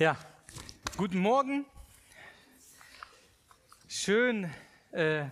[0.00, 0.16] Ja,
[0.96, 1.66] guten Morgen.
[3.88, 4.48] Schön,
[4.92, 5.24] äh,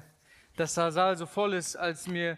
[0.56, 1.76] dass der Saal so voll ist.
[1.76, 2.36] Als mir,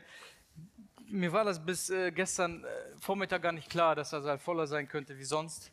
[1.07, 2.69] mir war das bis äh, gestern äh,
[3.01, 5.73] Vormittag gar nicht klar, dass der Saal voller sein könnte wie sonst.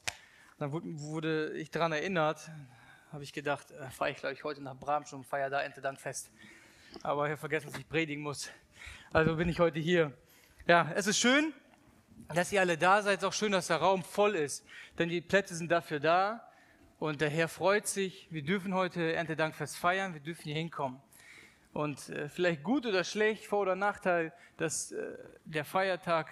[0.57, 2.49] Dann wurde, wurde ich daran erinnert,
[3.11, 5.81] habe ich gedacht, äh, fahre ich glaube ich heute nach Bramsch und feiere da Ente
[5.81, 6.31] dann fest.
[7.03, 8.49] Aber ich habe vergessen, dass ich predigen muss.
[9.11, 10.13] Also bin ich heute hier.
[10.67, 11.53] Ja, es ist schön,
[12.33, 13.19] dass ihr alle da seid.
[13.19, 14.65] Ist auch schön, dass der Raum voll ist,
[14.97, 16.47] denn die Plätze sind dafür da.
[16.97, 18.27] Und der Herr freut sich.
[18.31, 20.13] Wir dürfen heute Erntedankfest feiern.
[20.13, 21.01] Wir dürfen hier hinkommen.
[21.73, 26.31] Und äh, vielleicht gut oder schlecht, Vor- oder Nachteil, dass äh, der Feiertag,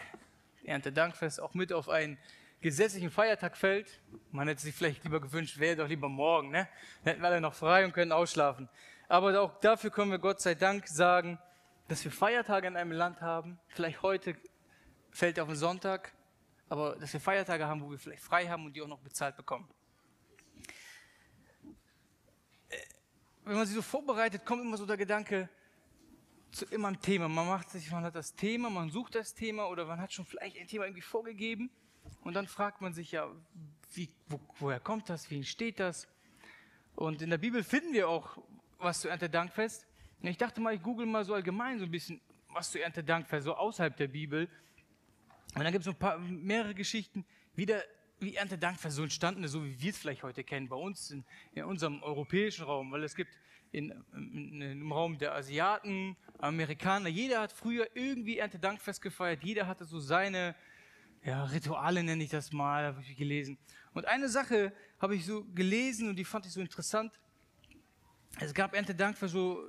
[0.64, 2.18] Erntedankfest, auch mit auf einen
[2.62, 4.00] gesetzlichen Feiertag fällt.
[4.32, 6.50] Man hätte sich vielleicht lieber gewünscht, wäre doch lieber morgen.
[6.50, 6.70] Ne?
[7.04, 8.70] Dann hätten wir alle noch frei und können ausschlafen.
[9.10, 11.38] Aber auch dafür können wir Gott sei Dank sagen,
[11.90, 13.60] dass wir Feiertage in einem Land haben.
[13.68, 14.38] Vielleicht heute
[15.14, 16.12] fällt auf den Sonntag,
[16.70, 19.38] aber dass wir Feiertage haben, wo wir vielleicht frei haben und die auch noch bezahlt
[19.38, 19.70] bekommen.
[22.70, 22.78] Äh,
[23.46, 25.50] wenn man sich so vorbereitet, kommt immer so der Gedanke
[26.52, 27.28] zu immer ein Thema.
[27.28, 30.26] Man macht sich, man hat das Thema, man sucht das Thema oder man hat schon
[30.26, 31.70] vielleicht ein Thema irgendwie vorgegeben
[32.24, 33.30] und dann fragt man sich ja,
[33.94, 36.08] wie, wo, woher kommt das, wie entsteht das?
[36.96, 38.38] Und in der Bibel finden wir auch
[38.78, 39.88] was zu Erntedankfest.
[40.22, 43.56] Ich dachte mal, ich google mal so allgemein so ein bisschen was zu Erntedankfest, so
[43.56, 44.48] außerhalb der Bibel.
[45.56, 47.84] Und dann gibt es ein paar, mehrere Geschichten, wie, der,
[48.20, 51.24] wie Erntedankfest so entstanden ist, so wie wir es vielleicht heute kennen, bei uns in,
[51.54, 53.32] in unserem europäischen Raum, weil es gibt
[53.72, 59.86] in, in, im Raum der Asiaten, Amerikaner, jeder hat früher irgendwie Erntedankfest gefeiert, jeder hatte
[59.86, 60.56] so seine
[61.24, 63.58] ja, Rituale, nenne ich das mal, habe ich gelesen.
[63.94, 67.20] Und eine Sache habe ich so gelesen und die fand ich so interessant.
[68.40, 69.64] Es gab Erntedankfest so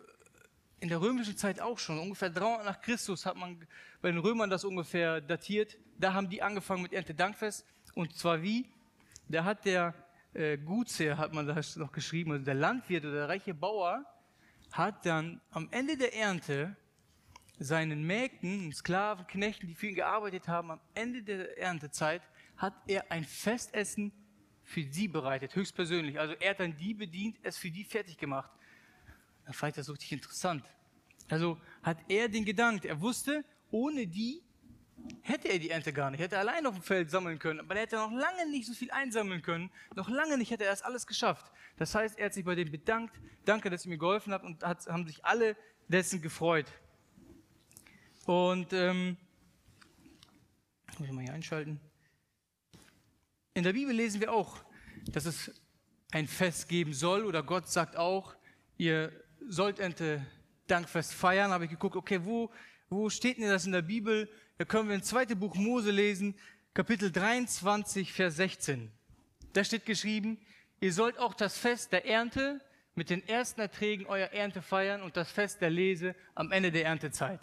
[0.85, 3.57] in der römischen Zeit auch schon, ungefähr 300 nach Christus hat man
[4.03, 5.79] bei den Römern das ungefähr datiert.
[5.99, 7.65] Da haben die angefangen mit Erntedankfest.
[7.95, 8.67] Und zwar wie?
[9.27, 9.95] Da hat der
[10.35, 14.05] äh, Gutsherr, hat man das noch geschrieben, also der Landwirt oder der reiche Bauer,
[14.73, 16.77] hat dann am Ende der Ernte
[17.59, 22.21] seinen Mägden, Sklaven, Knechten, die für ihn gearbeitet haben, am Ende der Erntezeit
[22.59, 24.13] hat er ein Festessen
[24.63, 26.21] für sie bereitet, höchstpersönlich.
[26.21, 28.51] Also er hat dann die bedient, es für die fertig gemacht.
[29.45, 30.65] Dann fand ich das richtig interessant.
[31.29, 34.43] Also hat er den Gedanken, er wusste, ohne die
[35.23, 37.75] hätte er die Ernte gar nicht, hätte er allein auf dem Feld sammeln können, aber
[37.75, 40.83] er hätte noch lange nicht so viel einsammeln können, noch lange nicht hätte er das
[40.83, 41.51] alles geschafft.
[41.77, 44.63] Das heißt, er hat sich bei dem bedankt, danke, dass ihr mir geholfen habt und
[44.63, 45.57] hat, haben sich alle
[45.89, 46.67] dessen gefreut.
[48.27, 49.17] Und ähm,
[50.99, 51.81] muss ich mal hier einschalten.
[53.53, 54.65] In der Bibel lesen wir auch,
[55.07, 55.53] dass es
[56.13, 58.35] ein Fest geben soll oder Gott sagt auch,
[58.79, 59.13] ihr
[59.49, 60.25] sollt Ente
[60.67, 61.51] Dankfest feiern.
[61.51, 62.51] Habe ich geguckt, okay, wo,
[62.89, 64.29] wo steht denn das in der Bibel?
[64.59, 66.35] Da können wir im zweiten Buch Mose lesen,
[66.73, 68.91] Kapitel 23, Vers 16.
[69.53, 70.39] Da steht geschrieben,
[70.81, 72.61] ihr sollt auch das Fest der Ernte
[72.95, 76.87] mit den ersten Erträgen eurer Ernte feiern und das Fest der Lese am Ende der
[76.87, 77.41] Erntezeit.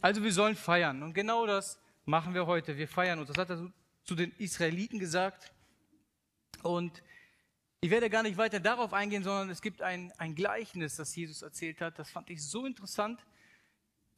[0.00, 1.02] Also wir sollen feiern.
[1.02, 2.76] Und genau das machen wir heute.
[2.76, 3.28] Wir feiern uns.
[3.28, 3.72] Das hat er
[4.04, 5.52] zu den Israeliten gesagt.
[6.62, 7.02] Und
[7.84, 11.42] ich werde gar nicht weiter darauf eingehen, sondern es gibt ein, ein Gleichnis, das Jesus
[11.42, 11.98] erzählt hat.
[11.98, 13.22] Das fand ich so interessant.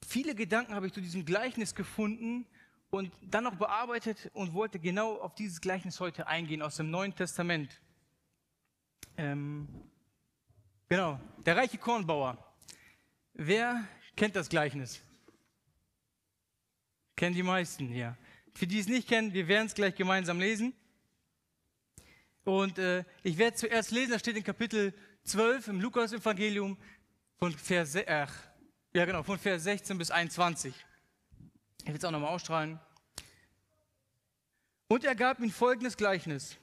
[0.07, 2.47] Viele Gedanken habe ich zu diesem Gleichnis gefunden
[2.91, 7.13] und dann noch bearbeitet und wollte genau auf dieses Gleichnis heute eingehen aus dem Neuen
[7.17, 7.81] Testament.
[9.17, 9.67] Ähm,
[10.89, 12.39] genau, der reiche Kornbauer.
[13.35, 13.85] Wer
[14.15, 15.03] kennt das Gleichnis?
[17.17, 18.17] Kennen die meisten hier.
[18.55, 20.73] Für die es nicht kennen, wir werden es gleich gemeinsam lesen.
[22.47, 26.79] Und äh, ich werde zuerst lesen, das steht in Kapitel 12 im Lukas-Evangelium
[27.39, 28.27] von äh,
[28.95, 30.73] ja genau, von Vers 16 bis 21.
[31.81, 32.79] Ich will es auch nochmal ausstrahlen.
[34.87, 36.57] Und er gab ihm folgendes Gleichnis.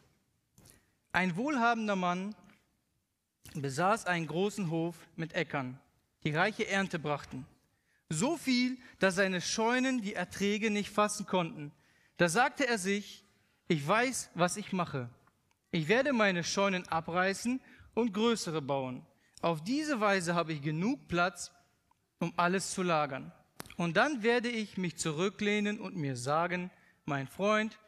[1.12, 2.34] Ein wohlhabender Mann
[3.54, 5.78] besaß einen großen Hof mit Äckern,
[6.24, 7.46] die reiche Ernte brachten.
[8.08, 11.74] So viel, dass seine Scheunen die Erträge nicht fassen konnten.
[12.16, 13.26] Da sagte er sich,
[13.68, 15.10] ich weiß, was ich mache.
[15.74, 17.60] Ich werde meine Scheunen abreißen
[17.96, 19.04] und größere bauen.
[19.42, 21.52] Auf diese Weise habe ich genug Platz,
[22.20, 23.32] um alles zu lagern.
[23.78, 26.70] Und dann werde ich mich zurücklehnen und mir sagen,
[27.06, 27.80] mein Freund,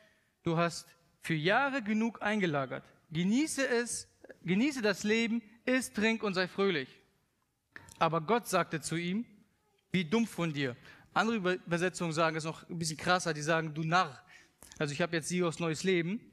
[0.42, 0.88] du hast
[1.22, 2.84] für Jahre genug eingelagert.
[3.12, 4.08] Genieße es,
[4.44, 6.90] genieße das Leben, iss, trink und sei fröhlich.
[8.00, 9.28] Aber Gott sagte zu ihm,
[9.92, 10.76] wie dumm von dir.
[11.14, 14.20] Andere Übersetzungen sagen es noch ein bisschen krasser, die sagen, du Narr.
[14.80, 16.32] Also ich habe jetzt sie aus neues Leben.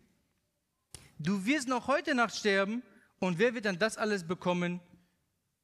[1.22, 2.82] Du wirst noch heute Nacht sterben
[3.20, 4.80] und wer wird dann das alles bekommen?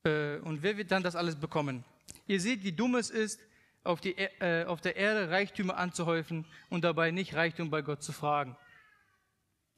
[0.05, 1.85] Äh, und wer wird dann das alles bekommen?
[2.29, 3.41] Ihr seht, wie dumm es ist,
[3.83, 8.13] auf, die, äh, auf der Erde Reichtümer anzuhäufen und dabei nicht Reichtum bei Gott zu
[8.13, 8.57] fragen.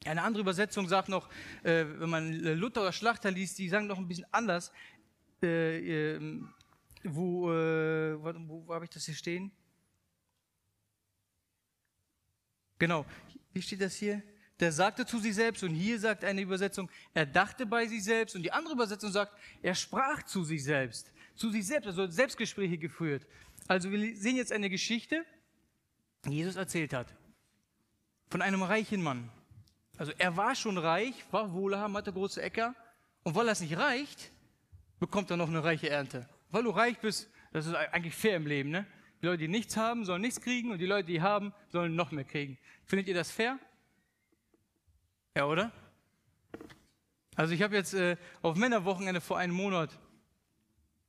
[0.05, 1.27] Eine andere Übersetzung sagt noch,
[1.63, 4.71] äh, wenn man Luther oder Schlachter liest, die sagen noch ein bisschen anders.
[5.41, 6.41] Äh, äh,
[7.03, 9.51] wo, wo, wo habe ich das hier stehen?
[12.77, 13.03] Genau,
[13.51, 14.21] wie steht das hier?
[14.61, 18.35] Der sagte zu sich selbst und hier sagt eine Übersetzung, er dachte bei sich selbst
[18.35, 21.11] und die andere Übersetzung sagt, er sprach zu sich selbst.
[21.35, 23.25] Zu sich selbst, also Selbstgespräche geführt.
[23.67, 25.25] Also wir sehen jetzt eine Geschichte,
[26.25, 27.11] die Jesus erzählt hat.
[28.29, 29.31] Von einem reichen Mann.
[29.97, 32.75] Also er war schon reich, war wohlhabend, hatte große Äcker.
[33.23, 34.31] Und weil das nicht reicht,
[34.99, 36.29] bekommt er noch eine reiche Ernte.
[36.51, 38.69] Weil du reich bist, das ist eigentlich fair im Leben.
[38.69, 38.85] Ne?
[39.23, 42.11] Die Leute, die nichts haben, sollen nichts kriegen und die Leute, die haben, sollen noch
[42.11, 42.59] mehr kriegen.
[42.85, 43.57] Findet ihr das fair?
[45.35, 45.71] Ja, oder?
[47.35, 49.97] Also ich habe jetzt äh, auf Männerwochenende vor einem Monat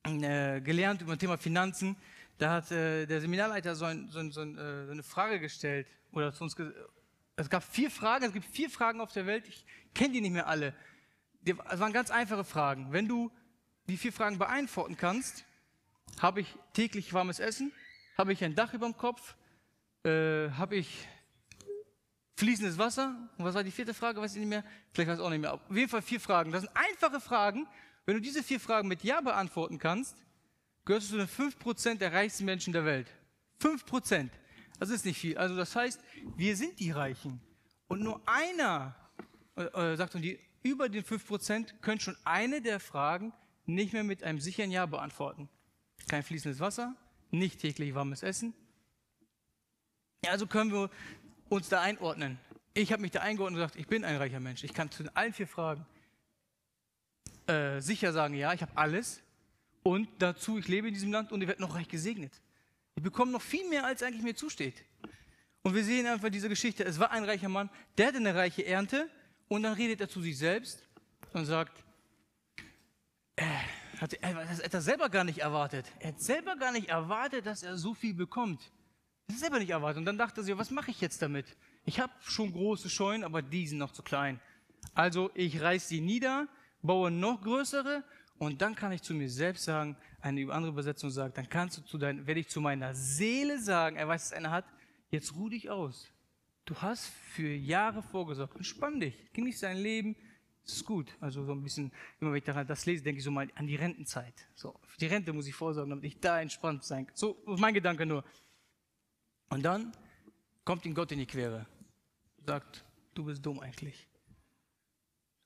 [0.05, 1.97] äh, gelernt über das Thema Finanzen.
[2.39, 6.33] Da hat äh, der Seminarleiter so, ein, so, ein, so, äh, eine Frage gestellt oder
[6.33, 6.57] zu uns
[7.35, 9.65] es gab vier Fragen, es gibt vier Fragen auf der Welt, ich
[9.95, 10.75] kenne die nicht mehr alle.
[11.45, 12.93] Es waren ganz einfache Fragen.
[12.93, 13.33] Wenn du
[13.89, 15.45] die vier Fragen beantworten kannst,
[16.21, 17.73] habe ich täglich warmes Essen,
[18.17, 19.35] habe ich ein Dach über dem Kopf,
[20.05, 21.09] äh, habe ich
[22.43, 23.15] fließendes Wasser.
[23.39, 24.21] Und was war die vierte Frage?
[24.21, 24.65] Weiß ich nicht mehr.
[24.93, 25.55] Vielleicht weiß ich auch nicht mehr.
[25.55, 26.51] Auf jeden Fall vier Fragen.
[26.51, 27.69] Das sind einfache Fragen.
[28.05, 30.17] Wenn du diese vier Fragen mit Ja beantworten kannst,
[30.85, 33.07] gehörst du zu den 5% der reichsten Menschen der Welt.
[33.61, 34.29] 5%.
[34.81, 35.39] Das ist nicht viel.
[35.39, 36.01] Also das heißt,
[36.37, 37.41] wir sind die Reichen.
[37.87, 38.97] Und nur einer,
[39.57, 39.63] äh,
[39.93, 43.33] äh sagt und die über den 5% können schon eine der Fragen
[43.67, 45.49] nicht mehr mit einem sicheren Ja beantworten.
[46.09, 46.97] Kein fließendes Wasser,
[47.31, 48.53] nicht täglich warmes Essen.
[50.27, 50.91] Also können wir
[51.53, 52.39] uns da einordnen.
[52.75, 54.65] Ich habe mich da eingeordnet und gesagt, ich bin ein reicher Mensch.
[54.65, 55.85] Ich kann zu allen vier Fragen
[57.47, 59.21] äh, sicher sagen, ja, ich habe alles.
[59.83, 62.33] Und dazu, ich lebe in diesem Land und ich werde noch reich gesegnet.
[62.95, 64.85] Ich bekomme noch viel mehr, als eigentlich mir zusteht.
[65.63, 66.85] Und wir sehen einfach diese Geschichte.
[66.85, 69.09] Es war ein reicher Mann, der hatte eine reiche Ernte
[69.49, 70.89] und dann redet er zu sich selbst
[71.33, 71.85] und sagt,
[73.37, 73.45] äh,
[74.21, 75.87] er hat er selber gar nicht erwartet.
[76.01, 78.73] Er hat selber gar nicht erwartet, dass er so viel bekommt.
[79.27, 79.99] Das ist selber nicht erwartet.
[79.99, 81.47] Und dann dachte sich, was mache ich jetzt damit?
[81.85, 84.41] Ich habe schon große Scheunen, aber die sind noch zu klein.
[84.95, 86.49] Also ich reiß sie nieder,
[86.83, 88.05] baue noch größere
[88.39, 91.83] und dann kann ich zu mir selbst sagen, eine andere Übersetzung sagt, dann kannst du
[91.83, 94.65] zu dein, werde ich zu meiner Seele sagen, er weiß, dass einer hat,
[95.11, 96.11] jetzt ruh dich aus.
[96.65, 98.57] Du hast für Jahre vorgesorgt.
[98.57, 100.17] Entspann dich, genieß dein Leben.
[100.65, 101.13] Das ist gut.
[101.21, 101.91] Also so ein bisschen,
[102.21, 104.35] immer wenn ich daran das lese, denke ich so mal an die Rentenzeit.
[104.55, 107.17] So, für die Rente muss ich vorsorgen, damit ich da entspannt sein kann.
[107.17, 108.25] So, mein Gedanke nur.
[109.53, 109.93] Und dann
[110.65, 111.67] kommt ihm Gott in die Quere.
[112.47, 114.09] Sagt, du bist dumm eigentlich.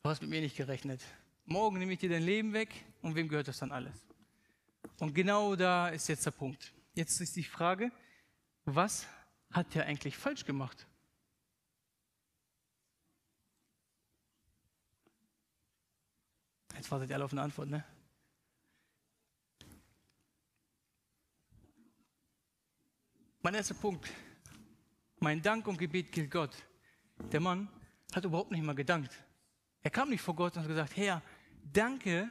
[0.04, 1.02] Du hast mit mir nicht gerechnet.
[1.44, 4.06] Morgen nehme ich dir dein Leben weg und wem gehört das dann alles?
[5.00, 6.72] Und genau da ist jetzt der Punkt.
[6.94, 7.90] Jetzt ist die Frage,
[8.64, 9.08] was
[9.50, 10.86] hat er eigentlich falsch gemacht?
[16.76, 17.84] Jetzt wartet ihr alle auf eine Antwort, ne?
[23.46, 24.10] Mein erster Punkt.
[25.20, 26.50] Mein Dank und Gebet gilt Gott.
[27.30, 27.68] Der Mann
[28.12, 29.12] hat überhaupt nicht mal gedankt.
[29.84, 31.22] Er kam nicht vor Gott und hat gesagt, Herr,
[31.62, 32.28] danke,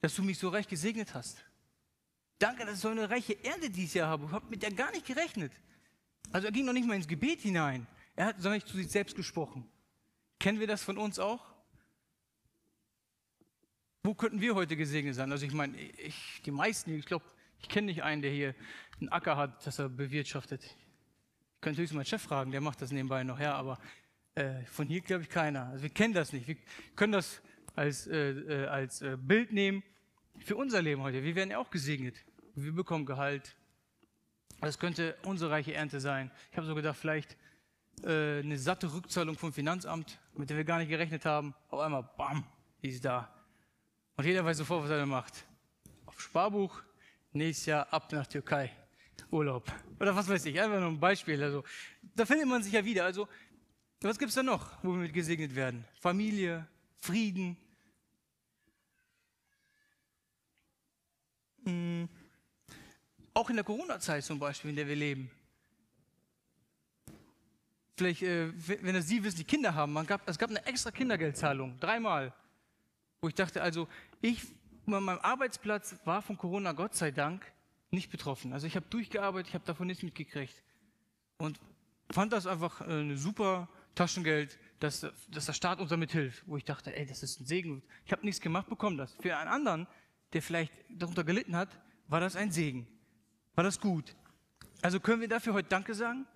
[0.00, 1.44] dass du mich so reich gesegnet hast.
[2.38, 4.26] Danke, dass ich so eine reiche Erde dieses Jahr habe.
[4.26, 5.50] Ich habe mit der gar nicht gerechnet.
[6.30, 7.88] Also er ging noch nicht mal ins Gebet hinein.
[8.14, 9.68] Er hat sondern zu sich selbst gesprochen.
[10.38, 11.44] Kennen wir das von uns auch?
[14.04, 15.32] Wo könnten wir heute gesegnet sein?
[15.32, 17.24] Also ich meine, ich, die meisten, ich glaube,
[17.60, 18.54] ich kenne nicht einen, der hier
[19.00, 20.64] einen Acker hat, das er bewirtschaftet.
[20.64, 23.78] Ich könnte höchstens meinen Chef fragen, der macht das nebenbei noch, ja, aber
[24.34, 25.66] äh, von hier glaube ich keiner.
[25.66, 26.46] Also wir kennen das nicht.
[26.46, 26.56] Wir
[26.94, 27.42] können das
[27.74, 29.82] als, äh, äh, als äh, Bild nehmen
[30.38, 31.22] für unser Leben heute.
[31.22, 32.16] Wir werden ja auch gesegnet.
[32.54, 33.56] Wir bekommen Gehalt.
[34.60, 36.30] Das könnte unsere reiche Ernte sein.
[36.50, 37.36] Ich habe so gedacht, vielleicht
[38.02, 41.54] äh, eine satte Rückzahlung vom Finanzamt, mit der wir gar nicht gerechnet haben.
[41.68, 42.44] Auf einmal, bam,
[42.82, 43.32] die ist da.
[44.16, 45.44] Und jeder weiß sofort, was er macht.
[46.06, 46.82] Auf Sparbuch,
[47.38, 48.72] nächstes Jahr ab nach Türkei.
[49.30, 49.70] Urlaub.
[50.00, 51.42] Oder was weiß ich, einfach nur ein Beispiel.
[51.42, 51.64] Also,
[52.14, 53.04] da findet man sich ja wieder.
[53.04, 53.28] Also,
[54.00, 55.84] was gibt es da noch, wo wir mit gesegnet werden?
[56.00, 56.66] Familie,
[56.98, 57.56] Frieden.
[61.64, 62.08] Hm.
[63.34, 65.30] Auch in der Corona-Zeit zum Beispiel, in der wir leben.
[67.96, 68.52] Vielleicht, äh,
[68.82, 72.32] wenn das Sie wissen, die Kinder haben, gab, es gab eine extra Kindergeldzahlung, dreimal.
[73.20, 73.88] Wo ich dachte, also
[74.20, 74.42] ich,
[74.94, 77.44] an meinem Arbeitsplatz war von Corona Gott sei Dank
[77.90, 78.52] nicht betroffen.
[78.52, 80.62] Also ich habe durchgearbeitet, ich habe davon nichts mitgekriegt.
[81.38, 81.58] Und
[82.10, 86.46] fand das einfach äh, eine super Taschengeld, dass, dass der Staat uns damit hilft.
[86.46, 87.82] Wo ich dachte, ey, das ist ein Segen.
[88.04, 89.14] Ich habe nichts gemacht, bekomme das.
[89.14, 89.86] Für einen anderen,
[90.32, 91.68] der vielleicht darunter gelitten hat,
[92.08, 92.86] war das ein Segen.
[93.54, 94.14] War das gut.
[94.82, 96.26] Also können wir dafür heute Danke sagen?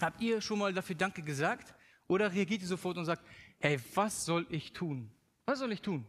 [0.00, 1.74] Habt ihr schon mal dafür Danke gesagt?
[2.06, 3.24] Oder reagiert ihr sofort und sagt,
[3.58, 5.10] hey, was soll ich tun?
[5.46, 6.06] Was soll ich tun?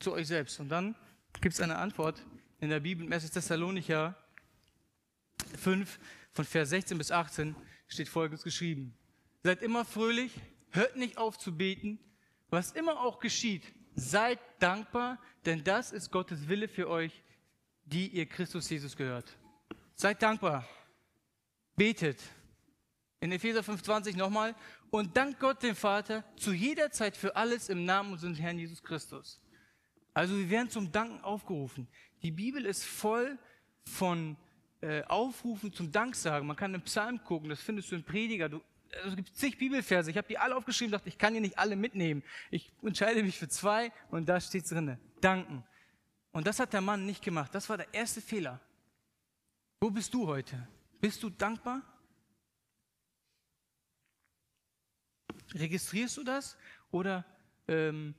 [0.00, 0.58] Zu euch selbst.
[0.58, 0.96] Und dann
[1.40, 2.20] gibt es eine Antwort
[2.58, 3.30] in der Bibel, im 1.
[3.30, 4.16] Thessalonicher
[5.56, 5.98] 5,
[6.32, 7.54] von Vers 16 bis 18,
[7.86, 8.94] steht folgendes geschrieben.
[9.42, 10.32] Seid immer fröhlich,
[10.70, 11.98] hört nicht auf zu beten,
[12.50, 13.62] was immer auch geschieht,
[13.94, 17.22] seid dankbar, denn das ist Gottes Wille für euch,
[17.84, 19.36] die ihr Christus Jesus gehört.
[19.94, 20.66] Seid dankbar,
[21.76, 22.20] betet.
[23.20, 24.54] In Epheser 5,20 nochmal.
[24.90, 28.82] Und dankt Gott dem Vater zu jeder Zeit für alles im Namen unseres Herrn Jesus
[28.82, 29.40] Christus.
[30.12, 31.86] Also wir werden zum Danken aufgerufen.
[32.22, 33.38] Die Bibel ist voll
[33.84, 34.36] von
[34.80, 36.46] äh, Aufrufen zum Danksagen.
[36.46, 38.48] Man kann im Psalm gucken, das findest du in Prediger.
[38.48, 38.60] Du,
[38.96, 40.10] also es gibt zig Bibelverse.
[40.10, 42.22] Ich habe die alle aufgeschrieben, dachte, ich kann die nicht alle mitnehmen.
[42.50, 45.64] Ich entscheide mich für zwei und da steht drin: Danken.
[46.32, 47.54] Und das hat der Mann nicht gemacht.
[47.54, 48.60] Das war der erste Fehler.
[49.80, 50.68] Wo bist du heute?
[51.00, 51.82] Bist du dankbar?
[55.54, 56.56] Registrierst du das?
[56.90, 57.24] Oder
[57.66, 58.14] ähm,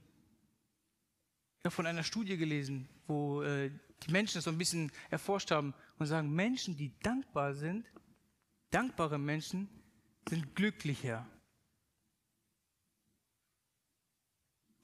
[1.69, 3.69] von einer Studie gelesen, wo äh,
[4.03, 7.85] die Menschen das so ein bisschen erforscht haben und sagen, Menschen, die dankbar sind,
[8.71, 9.69] dankbare Menschen
[10.27, 11.27] sind glücklicher.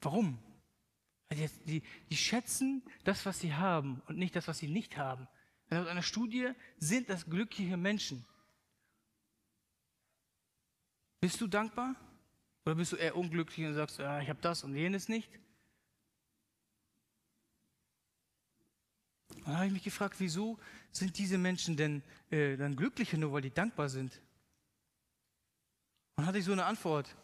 [0.01, 0.38] Warum?
[1.29, 5.27] Weil die, die, schätzen das, was sie haben und nicht das, was sie nicht haben.
[5.69, 8.25] Laut einer Studie sind das glückliche Menschen.
[11.19, 11.96] Bist du dankbar?
[12.65, 15.29] Oder bist du eher unglücklich und sagst, ja, ich habe das und jenes nicht?
[19.47, 20.59] Und dann habe ich mich gefragt, wieso
[20.91, 24.19] sind diese Menschen denn äh, dann glücklicher, nur weil die dankbar sind?
[26.17, 27.15] Und hatte ich so eine Antwort.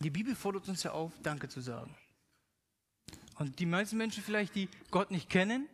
[0.00, 1.94] Die Bibel fordert uns ja auf, Danke zu sagen.
[3.36, 5.68] Und die meisten Menschen vielleicht, die Gott nicht kennen,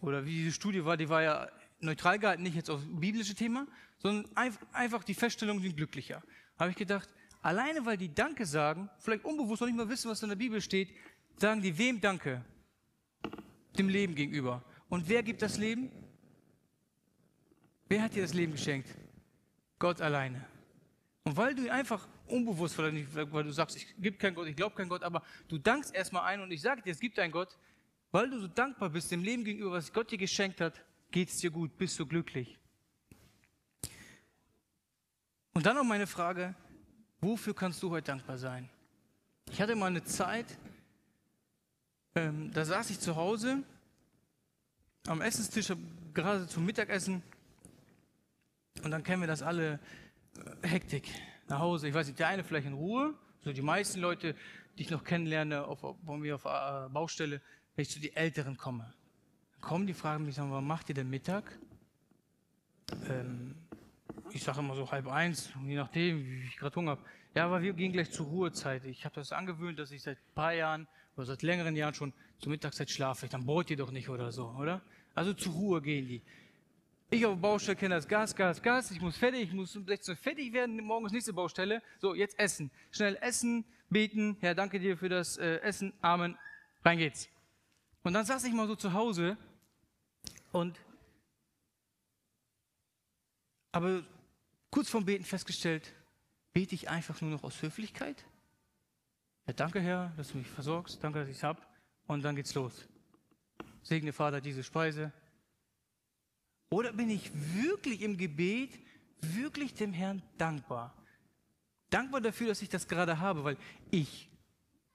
[0.00, 1.48] oder wie diese Studie war, die war ja
[1.78, 4.36] neutral gehalten, nicht jetzt aufs biblische Thema, sondern
[4.72, 6.24] einfach die Feststellung, sind glücklicher.
[6.58, 7.08] Habe ich gedacht,
[7.40, 10.60] alleine weil die Danke sagen, vielleicht unbewusst noch nicht mal wissen, was in der Bibel
[10.60, 10.92] steht,
[11.36, 12.44] sagen die wem Danke?
[13.78, 14.62] Dem Leben gegenüber.
[14.88, 15.90] Und wer gibt das Leben?
[17.88, 18.88] Wer hat dir das Leben geschenkt?
[19.78, 20.44] Gott alleine.
[21.24, 24.88] Und weil du einfach unbewusst, weil du sagst, ich gibt keinen Gott, ich glaube keinen
[24.88, 27.56] Gott, aber du dankst erstmal ein und ich sage dir, es gibt einen Gott,
[28.10, 31.38] weil du so dankbar bist dem Leben gegenüber, was Gott dir geschenkt hat, geht es
[31.38, 32.58] dir gut, bist du glücklich.
[35.54, 36.54] Und dann noch meine Frage,
[37.20, 38.68] wofür kannst du heute dankbar sein?
[39.50, 40.58] Ich hatte mal eine Zeit,
[42.14, 43.62] ähm, da saß ich zu Hause
[45.06, 45.72] am Essenstisch,
[46.14, 47.22] gerade zum Mittagessen,
[48.82, 49.80] und dann kennen wir das alle,
[50.62, 51.08] äh, Hektik
[51.48, 51.88] nach Hause.
[51.88, 54.34] Ich weiß nicht, der eine vielleicht in Ruhe, so die meisten Leute,
[54.76, 57.40] die ich noch kennenlerne auf, bei mir auf äh, Baustelle,
[57.74, 58.92] wenn ich zu den Älteren komme.
[59.52, 61.58] Dann kommen die fragen mich, was macht ihr denn Mittag?
[63.08, 63.54] Ähm,
[64.30, 67.04] ich sage immer so halb eins, je nachdem, wie ich gerade Hunger habe.
[67.34, 68.84] Ja, aber wir gehen gleich zur Ruhezeit.
[68.84, 72.12] Ich habe das angewöhnt, dass ich seit ein paar Jahren oder seit längeren Jahren schon
[72.38, 73.28] zur Mittagszeit schlafe.
[73.28, 74.82] Dann braucht ihr doch nicht oder so, oder?
[75.14, 76.22] Also zur Ruhe gehen die.
[77.10, 78.90] Ich auf der Baustelle kenne das Gas, Gas, Gas.
[78.90, 80.82] Ich muss fertig, ich muss um 16 Uhr fertig werden.
[80.82, 81.82] Morgen ist nächste Baustelle.
[82.00, 82.70] So, jetzt essen.
[82.90, 84.38] Schnell essen, beten.
[84.40, 85.92] Herr, danke dir für das äh, Essen.
[86.00, 86.38] Amen.
[86.84, 87.28] Rein geht's.
[88.02, 89.36] Und dann saß ich mal so zu Hause
[90.52, 90.80] und
[93.72, 94.02] aber
[94.70, 95.92] kurz vorm Beten festgestellt,
[96.52, 98.24] bete ich einfach nur noch aus Höflichkeit.
[99.46, 101.02] Ja, danke, Herr, dass du mich versorgst.
[101.02, 101.60] Danke, dass ich es habe.
[102.06, 102.88] Und dann geht's los.
[103.82, 105.12] Segne, Vater, diese Speise.
[106.70, 108.78] Oder bin ich wirklich im Gebet,
[109.20, 110.94] wirklich dem Herrn dankbar?
[111.90, 113.56] Dankbar dafür, dass ich das gerade habe, weil
[113.90, 114.30] ich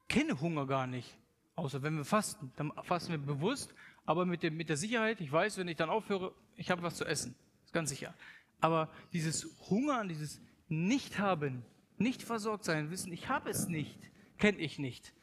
[0.07, 1.17] kenne Hunger gar nicht.
[1.55, 2.51] Außer wenn wir fasten.
[2.55, 3.73] Dann fasten wir bewusst,
[4.05, 6.95] aber mit, dem, mit der Sicherheit, ich weiß, wenn ich dann aufhöre, ich habe was
[6.95, 7.35] zu essen.
[7.65, 8.13] Ist ganz sicher.
[8.61, 10.39] Aber dieses Hungern, dieses
[10.69, 11.63] Nicht-Haben,
[11.97, 13.99] nicht versorgt sein, wissen, ich habe es nicht,
[14.37, 15.13] kenne ich nicht.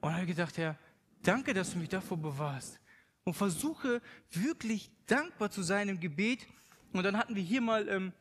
[0.00, 0.78] Und habe gedacht, Herr,
[1.22, 2.80] danke, dass du mich davor bewahrst.
[3.24, 6.46] Und versuche wirklich dankbar zu sein im Gebet.
[6.92, 8.12] Und dann hatten wir hier mal ähm,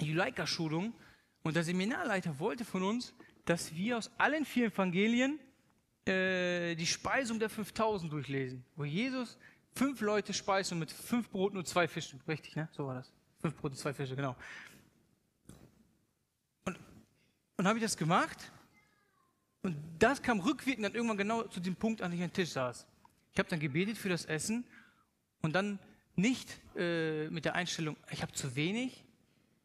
[0.00, 0.94] Juleika-Schulung.
[1.42, 5.38] Und der Seminarleiter wollte von uns, dass wir aus allen vier Evangelien
[6.06, 9.38] äh, die Speisung der 5000 durchlesen, wo Jesus
[9.74, 12.20] fünf Leute speist und mit fünf Broten und zwei Fischen.
[12.26, 12.68] Richtig, ne?
[12.72, 13.12] So war das.
[13.40, 14.36] Fünf Brote, zwei Fische, genau.
[16.64, 16.78] Und,
[17.56, 18.50] und habe ich das gemacht.
[19.62, 22.50] Und das kam rückwirkend dann irgendwann genau zu dem Punkt, an dem ich am Tisch
[22.50, 22.86] saß.
[23.32, 24.64] Ich habe dann gebetet für das Essen
[25.42, 25.78] und dann
[26.16, 29.04] nicht äh, mit der Einstellung, ich habe zu wenig,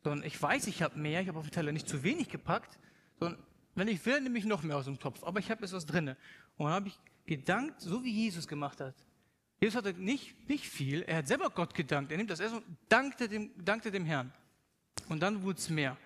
[0.04, 2.78] sondern ich weiß, ich habe mehr, ich habe auf den Teller nicht zu wenig gepackt,
[3.20, 3.42] sondern
[3.74, 5.86] wenn ich will, nehme ich noch mehr aus dem Topf, aber ich habe jetzt was
[5.86, 6.10] drin.
[6.58, 8.96] Und dann habe ich gedankt, so wie Jesus gemacht hat.
[9.60, 12.12] Jesus hatte nicht, nicht viel, er hat selber Gott gedankt.
[12.12, 14.32] Er nimmt das Essen und dankte dem, dankte dem Herrn.
[15.10, 15.98] Und dann wurde es mehr.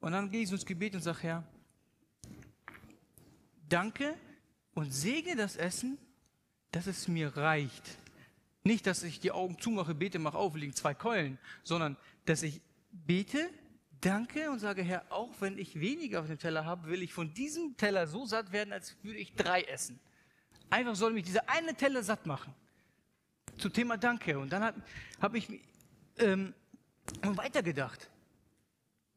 [0.00, 1.44] Und dann gehe ich ins Gebet und sage, Herr,
[3.72, 4.14] danke
[4.74, 5.98] und segne das Essen,
[6.70, 7.98] dass es mir reicht.
[8.64, 12.60] Nicht, dass ich die Augen zumache, bete, mach auf, liegen zwei Keulen, sondern dass ich
[12.92, 13.50] bete,
[14.00, 17.34] danke und sage, Herr, auch wenn ich weniger auf dem Teller habe, will ich von
[17.34, 19.98] diesem Teller so satt werden, als würde ich drei essen.
[20.70, 22.54] Einfach soll mich dieser eine Teller satt machen.
[23.58, 24.38] Zu Thema Danke.
[24.38, 24.82] Und dann habe
[25.20, 25.48] hab ich
[26.18, 26.54] ähm,
[27.22, 28.08] weitergedacht.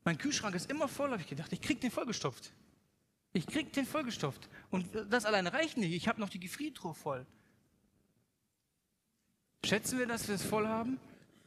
[0.03, 1.51] Mein Kühlschrank ist immer voll, habe ich gedacht.
[1.53, 2.51] Ich krieg den vollgestopft.
[3.35, 4.47] Ich krieg den vollgestopft.
[4.71, 5.91] Und das alleine reicht nicht.
[5.91, 7.25] Ich habe noch die Gefriertruhe voll.
[9.65, 10.97] Schätzen wir, dass wir es voll haben?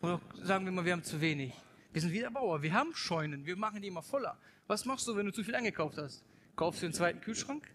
[0.03, 1.55] Oder sagen wir mal, wir haben zu wenig?
[1.95, 2.61] Wir sind wieder Bauer.
[2.61, 3.47] Wir haben Scheunen.
[3.47, 4.37] Wir machen die immer voller.
[4.67, 6.27] Was machst du, wenn du zu viel eingekauft hast?
[6.57, 7.67] Kaufst du einen zweiten Kühlschrank?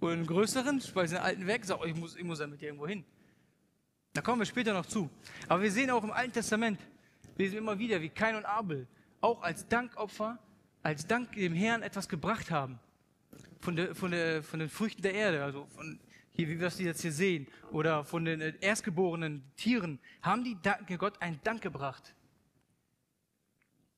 [0.00, 0.80] Oder einen größeren?
[0.80, 1.64] Speist den alten weg?
[1.64, 3.04] Sag, oh, ich muss, ich muss damit irgendwo hin.
[4.12, 5.10] Da kommen wir später noch zu.
[5.48, 6.78] Aber wir sehen auch im Alten Testament,
[7.36, 8.86] wir immer wieder, wie Kain und Abel
[9.20, 10.38] auch als Dankopfer,
[10.84, 12.78] als Dank dem Herrn etwas gebracht haben.
[13.62, 16.00] Von, der, von, der, von den Früchten der Erde, also von
[16.30, 20.96] hier, wie wir es jetzt hier sehen, oder von den äh, erstgeborenen Tieren, haben die
[20.98, 22.12] Gott einen Dank gebracht.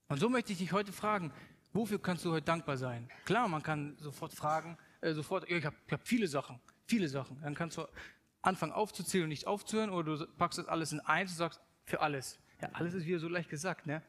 [0.09, 1.33] Und so möchte ich dich heute fragen,
[1.73, 3.09] wofür kannst du heute dankbar sein?
[3.25, 7.40] Klar, man kann sofort fragen, äh, sofort, ich habe hab viele Sachen, viele Sachen.
[7.40, 7.87] Dann kannst du
[8.42, 12.00] anfangen aufzuzählen und nicht aufzuhören, oder du packst das alles in eins und sagst, für
[12.00, 12.38] alles.
[12.61, 14.02] Ja, alles ist wieder so leicht gesagt, ne?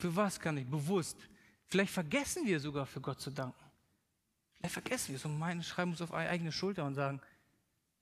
[0.00, 0.66] Für was kann ich?
[0.66, 1.18] Bewusst.
[1.68, 3.61] Vielleicht vergessen wir sogar für Gott zu danken.
[4.62, 7.20] Vielleicht vergessen wir es und meinen, schreiben uns auf eigene Schulter und sagen,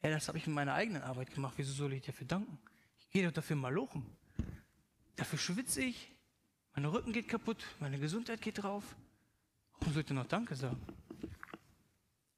[0.03, 2.59] ja, das habe ich in meiner eigenen Arbeit gemacht, wieso soll ich dafür danken?
[2.99, 4.05] Ich gehe doch dafür mal lochen.
[5.17, 6.15] Dafür schwitze ich,
[6.75, 8.85] mein Rücken geht kaputt, meine Gesundheit geht drauf.
[9.79, 10.79] Warum sollte noch Danke sagen?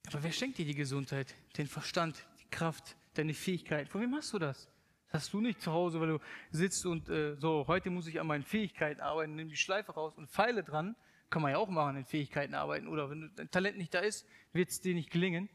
[0.07, 3.89] Aber wer schenkt dir die Gesundheit, den Verstand, die Kraft, deine Fähigkeit?
[3.89, 4.69] Von wem hast du das?
[5.07, 8.21] Das hast du nicht zu Hause, weil du sitzt und äh, so, heute muss ich
[8.21, 10.95] an meinen Fähigkeiten arbeiten, nimm die Schleife raus und feile dran.
[11.33, 12.87] Kann man ja auch machen, den Fähigkeiten arbeiten.
[12.87, 15.49] Oder wenn dein Talent nicht da ist, wird es dir nicht gelingen.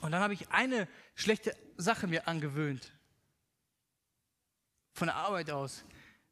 [0.00, 2.94] Und dann habe ich eine schlechte Sache mir angewöhnt.
[4.94, 5.84] Von der Arbeit aus.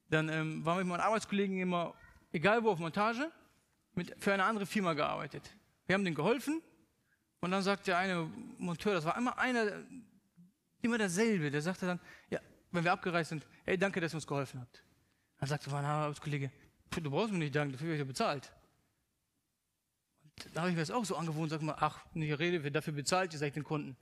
[0.08, 1.94] Dann ähm, wir mit meinen Arbeitskollegen immer,
[2.32, 3.30] egal wo, auf Montage,
[3.94, 5.54] mit, für eine andere Firma gearbeitet.
[5.84, 6.62] Wir haben denen geholfen
[7.40, 9.84] und dann sagt der eine Monteur, das war immer einer,
[10.80, 11.50] immer derselbe.
[11.50, 12.00] Der sagte dann,
[12.30, 14.82] ja, wenn wir abgereist sind, hey, danke, dass ihr uns geholfen habt.
[15.38, 16.50] Dann sagte mein Arbeitskollege,
[16.90, 18.52] du brauchst mir nicht danken, dafür werde ich ja bezahlt.
[20.52, 22.92] Da habe ich mir das auch so angewohnt, sag mal, ach, nicht Rede, wer dafür
[22.92, 23.96] bezahlt, ihr seid den Kunden.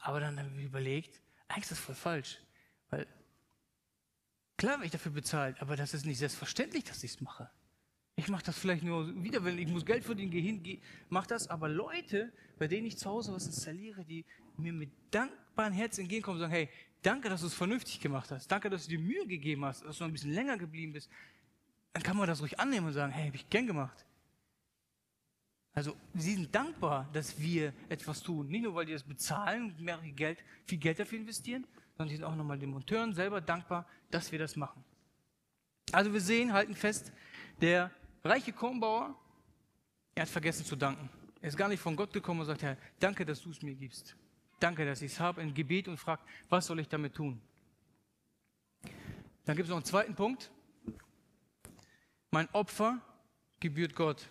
[0.00, 2.38] Aber dann habe ich überlegt, eigentlich ist das voll falsch.
[2.90, 3.06] Weil,
[4.56, 7.50] klar werde ich dafür bezahlt, aber das ist nicht selbstverständlich, dass ich es mache.
[8.16, 11.26] Ich mache das vielleicht nur wieder, wenn ich muss Geld verdienen, gehe hin, geh, mach
[11.26, 11.48] das.
[11.48, 14.24] Aber Leute, bei denen ich zu Hause was installiere, die
[14.56, 16.68] mir mit dankbarem Herzen entgegenkommen und sagen, hey,
[17.02, 18.48] danke, dass du es vernünftig gemacht hast.
[18.48, 21.08] Danke, dass du dir Mühe gegeben hast, dass du ein bisschen länger geblieben bist.
[21.92, 24.04] Dann kann man das ruhig annehmen und sagen, hey, habe ich gern gemacht.
[25.72, 28.48] Also, sie sind dankbar, dass wir etwas tun.
[28.48, 32.24] Nicht nur, weil die das bezahlen mehr Geld, viel Geld dafür investieren, sondern sie sind
[32.24, 34.82] auch nochmal den Monteuren selber dankbar, dass wir das machen.
[35.92, 37.12] Also, wir sehen, halten fest,
[37.60, 37.90] der
[38.24, 39.14] reiche Kornbauer,
[40.14, 41.08] er hat vergessen zu danken.
[41.40, 43.74] Er ist gar nicht von Gott gekommen und sagt, Herr, danke, dass du es mir
[43.74, 44.16] gibst.
[44.58, 47.40] Danke, dass ich es habe, im Gebet und fragt, was soll ich damit tun?
[49.44, 50.50] Dann gibt es noch einen zweiten Punkt.
[52.30, 53.00] Mein Opfer
[53.60, 54.28] gebührt Gott.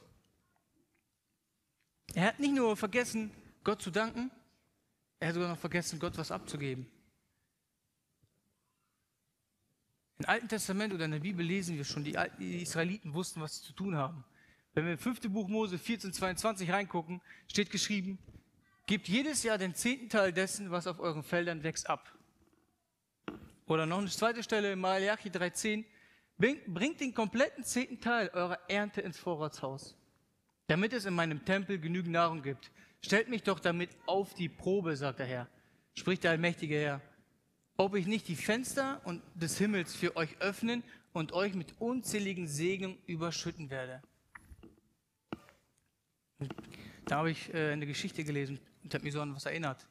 [2.13, 3.31] Er hat nicht nur vergessen,
[3.63, 4.31] Gott zu danken,
[5.19, 6.87] er hat sogar noch vergessen, Gott was abzugeben.
[10.19, 12.15] Im Alten Testament oder in der Bibel lesen wir schon, die,
[12.61, 14.23] Israeliten wussten, was sie zu tun haben.
[14.73, 18.19] Wenn wir im fünften Buch Mose 14, 22 reingucken, steht geschrieben,
[18.85, 22.15] gebt jedes Jahr den zehnten Teil dessen, was auf euren Feldern wächst, ab.
[23.67, 25.83] Oder noch eine zweite Stelle in Malachi 3,10,
[26.37, 29.95] bringt den kompletten zehnten Teil eurer Ernte ins Vorratshaus,
[30.67, 32.71] damit es in meinem Tempel genügend Nahrung gibt.
[33.01, 35.47] Stellt mich doch damit auf die Probe, sagt der Herr.
[35.95, 37.01] Spricht der allmächtige Herr
[37.77, 42.47] ob ich nicht die Fenster und des Himmels für euch öffnen und euch mit unzähligen
[42.47, 44.01] Segen überschütten werde.
[47.05, 49.87] Da habe ich äh, eine Geschichte gelesen und habe mich so an was erinnert.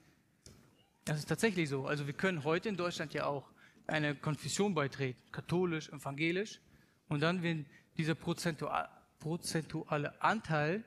[1.04, 1.86] Das ist tatsächlich so.
[1.86, 3.48] Also wir können heute in Deutschland ja auch
[3.86, 6.60] eine Konfession beitreten, katholisch, evangelisch,
[7.08, 10.84] und dann wird dieser prozentuale Anteil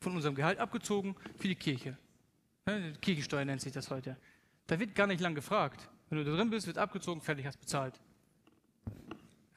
[0.00, 1.96] von unserem Gehalt abgezogen für die Kirche.
[2.66, 4.16] Ne, Kirchensteuer nennt sich das heute.
[4.66, 5.88] Da wird gar nicht lang gefragt.
[6.08, 7.98] Wenn du da drin bist, wird abgezogen, fertig, hast bezahlt.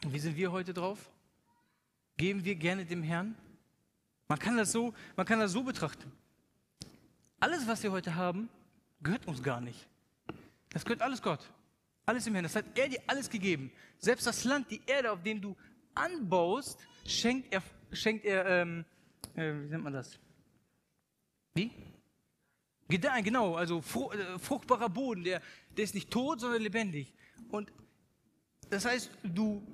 [0.04, 1.10] Und wie sind wir heute drauf?
[2.18, 3.36] Geben wir gerne dem Herrn?
[4.28, 6.12] Man kann das so, man kann das so betrachten.
[7.40, 8.50] Alles, was wir heute haben,
[9.02, 9.88] gehört uns gar nicht.
[10.70, 11.52] Das gehört alles Gott.
[12.06, 12.44] Alles im Herrn.
[12.44, 13.72] Das hat er dir alles gegeben.
[13.98, 15.56] Selbst das Land, die Erde, auf dem du
[15.94, 18.86] anbaust, schenkt er, schenkt er ähm,
[19.36, 20.18] äh, wie nennt man das?
[21.54, 21.72] Wie?
[22.88, 25.42] Gedeihen, genau, also äh, fruchtbarer Boden, der,
[25.76, 27.14] der ist nicht tot, sondern lebendig.
[27.50, 27.72] Und
[28.70, 29.66] das heißt, du,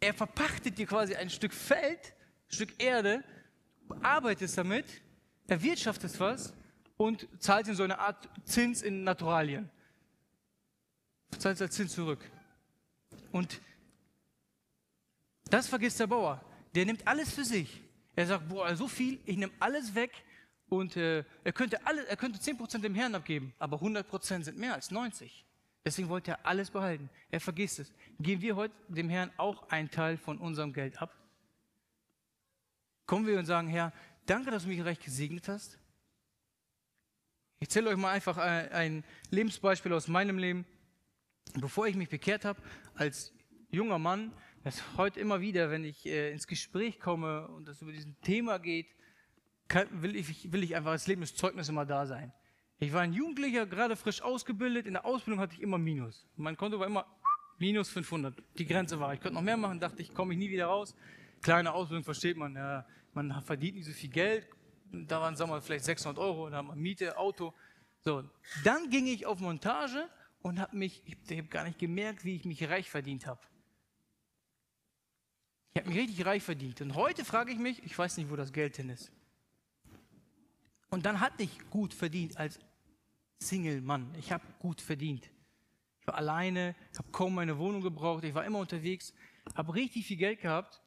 [0.00, 2.14] er verpachtet dir quasi ein Stück Feld,
[2.48, 3.24] ein Stück Erde,
[4.02, 4.86] arbeitest damit,
[5.46, 6.52] erwirtschaftest was
[6.96, 9.70] und zahlst in so eine Art Zins in Naturalien.
[11.44, 12.20] Als Zins zurück.
[13.30, 13.60] Und
[15.50, 16.40] das vergisst der Bauer.
[16.74, 17.82] Der nimmt alles für sich.
[18.16, 20.10] Er sagt, boah, so viel, ich nehme alles weg
[20.68, 24.74] und äh, er, könnte alle, er könnte 10% dem Herrn abgeben, aber 100% sind mehr
[24.74, 25.44] als 90.
[25.84, 27.08] Deswegen wollte er alles behalten.
[27.30, 27.92] Er vergisst es.
[28.18, 31.14] Geben wir heute dem Herrn auch einen Teil von unserem Geld ab?
[33.06, 33.92] Kommen wir und sagen, Herr,
[34.24, 35.78] danke, dass du mich recht gesegnet hast.
[37.60, 40.66] Ich erzähle euch mal einfach ein Lebensbeispiel aus meinem Leben.
[41.54, 42.60] Bevor ich mich bekehrt habe,
[42.94, 43.32] als
[43.70, 44.32] junger Mann,
[44.64, 48.58] das heute immer wieder, wenn ich äh, ins Gespräch komme und es über diesen Thema
[48.58, 48.88] geht,
[49.68, 52.32] kann, will, ich, will ich einfach als Lebenszeugnis immer da sein.
[52.78, 54.86] Ich war ein Jugendlicher, gerade frisch ausgebildet.
[54.86, 56.26] In der Ausbildung hatte ich immer Minus.
[56.36, 57.06] Mein Konto war immer
[57.58, 58.34] minus 500.
[58.58, 59.14] Die Grenze war.
[59.14, 60.94] Ich könnte noch mehr machen, dachte ich, komme ich nie wieder raus.
[61.42, 64.46] Kleine Ausbildung versteht man, ja, man verdient nicht so viel Geld.
[64.92, 67.54] Da waren, sagen wir mal, vielleicht 600 Euro, da hat man Miete, Auto.
[68.00, 68.24] So,
[68.62, 70.08] dann ging ich auf Montage
[70.46, 73.40] und habe mich, ich habe gar nicht gemerkt, wie ich mich reich verdient habe.
[75.74, 76.80] Ich habe mich richtig reich verdient.
[76.82, 79.10] Und heute frage ich mich, ich weiß nicht, wo das Geld hin ist.
[80.88, 82.60] Und dann hatte ich gut verdient als
[83.40, 84.14] Single-Mann.
[84.20, 85.28] Ich habe gut verdient.
[86.00, 89.12] Ich war alleine, habe kaum meine Wohnung gebraucht, ich war immer unterwegs,
[89.56, 90.80] habe richtig viel Geld gehabt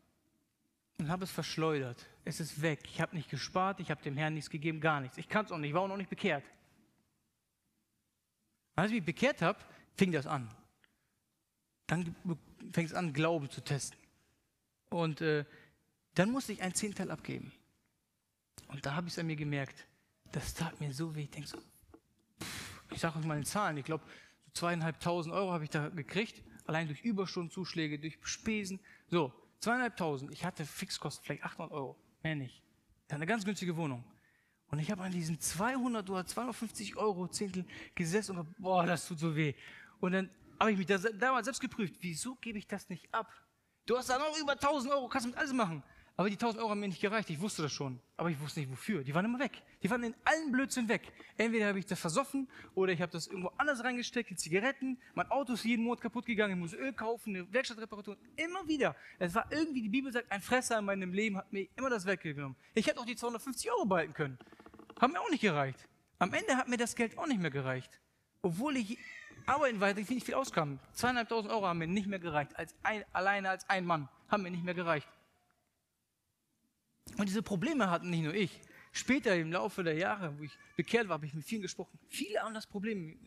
[0.99, 2.07] und habe es verschleudert.
[2.23, 2.79] Es ist weg.
[2.85, 5.17] Ich habe nicht gespart, ich habe dem Herrn nichts gegeben, gar nichts.
[5.17, 6.45] Ich kann es auch nicht, ich war auch noch nicht bekehrt.
[8.79, 9.59] Als ich mich bekehrt habe,
[9.95, 10.49] fing das an.
[11.87, 12.15] Dann
[12.71, 13.99] fängt es an, Glauben zu testen.
[14.89, 15.45] Und äh,
[16.15, 17.51] dann musste ich ein Zehnteil abgeben.
[18.67, 19.85] Und da habe ich es an mir gemerkt.
[20.31, 21.23] Das tat mir so weh.
[21.23, 21.57] Ich denke so,
[22.91, 24.03] ich sage euch mal in Zahlen, ich glaube,
[24.45, 28.79] so zweieinhalbtausend Euro habe ich da gekriegt, allein durch Überstundenzuschläge, durch Spesen.
[29.07, 30.31] So, zweieinhalbtausend.
[30.31, 32.55] Ich hatte Fixkosten vielleicht 800 Euro, mehr nicht.
[32.55, 34.03] Ich hatte eine ganz günstige Wohnung.
[34.71, 39.19] Und ich habe an diesen 200 oder 250 Euro Zehntel gesessen und boah, das tut
[39.19, 39.53] so weh.
[39.99, 40.29] Und dann
[40.59, 43.31] habe ich mich da, damals selbst geprüft, wieso gebe ich das nicht ab?
[43.85, 45.83] Du hast da noch über 1000 Euro, kannst mit alles machen.
[46.19, 47.97] Aber die 1000 Euro haben mir nicht gereicht, ich wusste das schon.
[48.17, 49.05] Aber ich wusste nicht wofür.
[49.05, 49.63] Die waren immer weg.
[49.81, 51.13] Die waren in allen Blödsinn weg.
[51.37, 54.99] Entweder habe ich das versoffen oder ich habe das irgendwo anders reingesteckt, in Zigaretten.
[55.15, 58.17] Mein Auto ist jeden Monat kaputt gegangen, ich muss Öl kaufen, eine Werkstattreparatur.
[58.35, 58.97] Immer wieder.
[59.17, 62.05] Es war irgendwie, die Bibel sagt, ein Fresser in meinem Leben hat mir immer das
[62.05, 62.57] weggenommen.
[62.73, 64.37] Ich hätte auch die 250 Euro behalten können.
[64.99, 65.87] Haben mir auch nicht gereicht.
[66.19, 67.99] Am Ende hat mir das Geld auch nicht mehr gereicht.
[68.41, 68.97] Obwohl ich
[69.45, 70.79] arbeiten weiter, ich nicht viel auskam.
[70.93, 72.55] Zweieinhalbtausend Euro haben mir nicht mehr gereicht.
[72.55, 74.09] Als ein, alleine als ein Mann.
[74.27, 75.07] Haben mir nicht mehr gereicht.
[77.17, 78.61] Und diese Probleme hatten nicht nur ich.
[78.91, 81.97] Später im Laufe der Jahre, wo ich bekehrt war, habe ich mit vielen gesprochen.
[82.07, 83.19] Viele haben das Problem.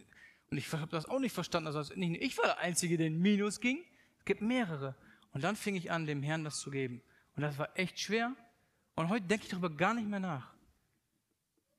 [0.50, 1.74] Und ich habe das auch nicht verstanden.
[1.74, 3.84] Also nicht nur ich war der Einzige, der in Minus ging.
[4.18, 4.94] Es gibt mehrere.
[5.32, 7.02] Und dann fing ich an, dem Herrn das zu geben.
[7.36, 8.34] Und das war echt schwer.
[8.94, 10.52] Und heute denke ich darüber gar nicht mehr nach.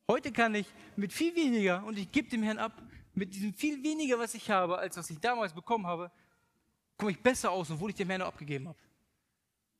[0.08, 2.82] Heute kann ich mit viel weniger, und ich gebe dem Herrn ab,
[3.14, 6.12] mit diesem viel weniger, was ich habe, als was ich damals bekommen habe,
[6.98, 8.80] komme ich besser aus, obwohl ich dem Herrn abgegeben habe.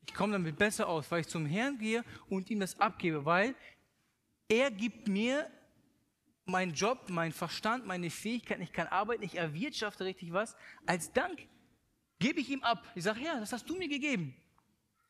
[0.08, 3.56] Ich komme damit besser aus, weil ich zum Herrn gehe und ihm das abgebe, weil
[4.48, 5.50] er gibt mir
[6.46, 10.56] meinen Job, meinen Verstand, meine Fähigkeiten, ich kann arbeiten, ich erwirtschafte richtig was.
[10.86, 11.48] Als Dank
[12.20, 12.84] gebe ich ihm ab.
[12.96, 14.36] Ich sage, ja, das hast du mir gegeben.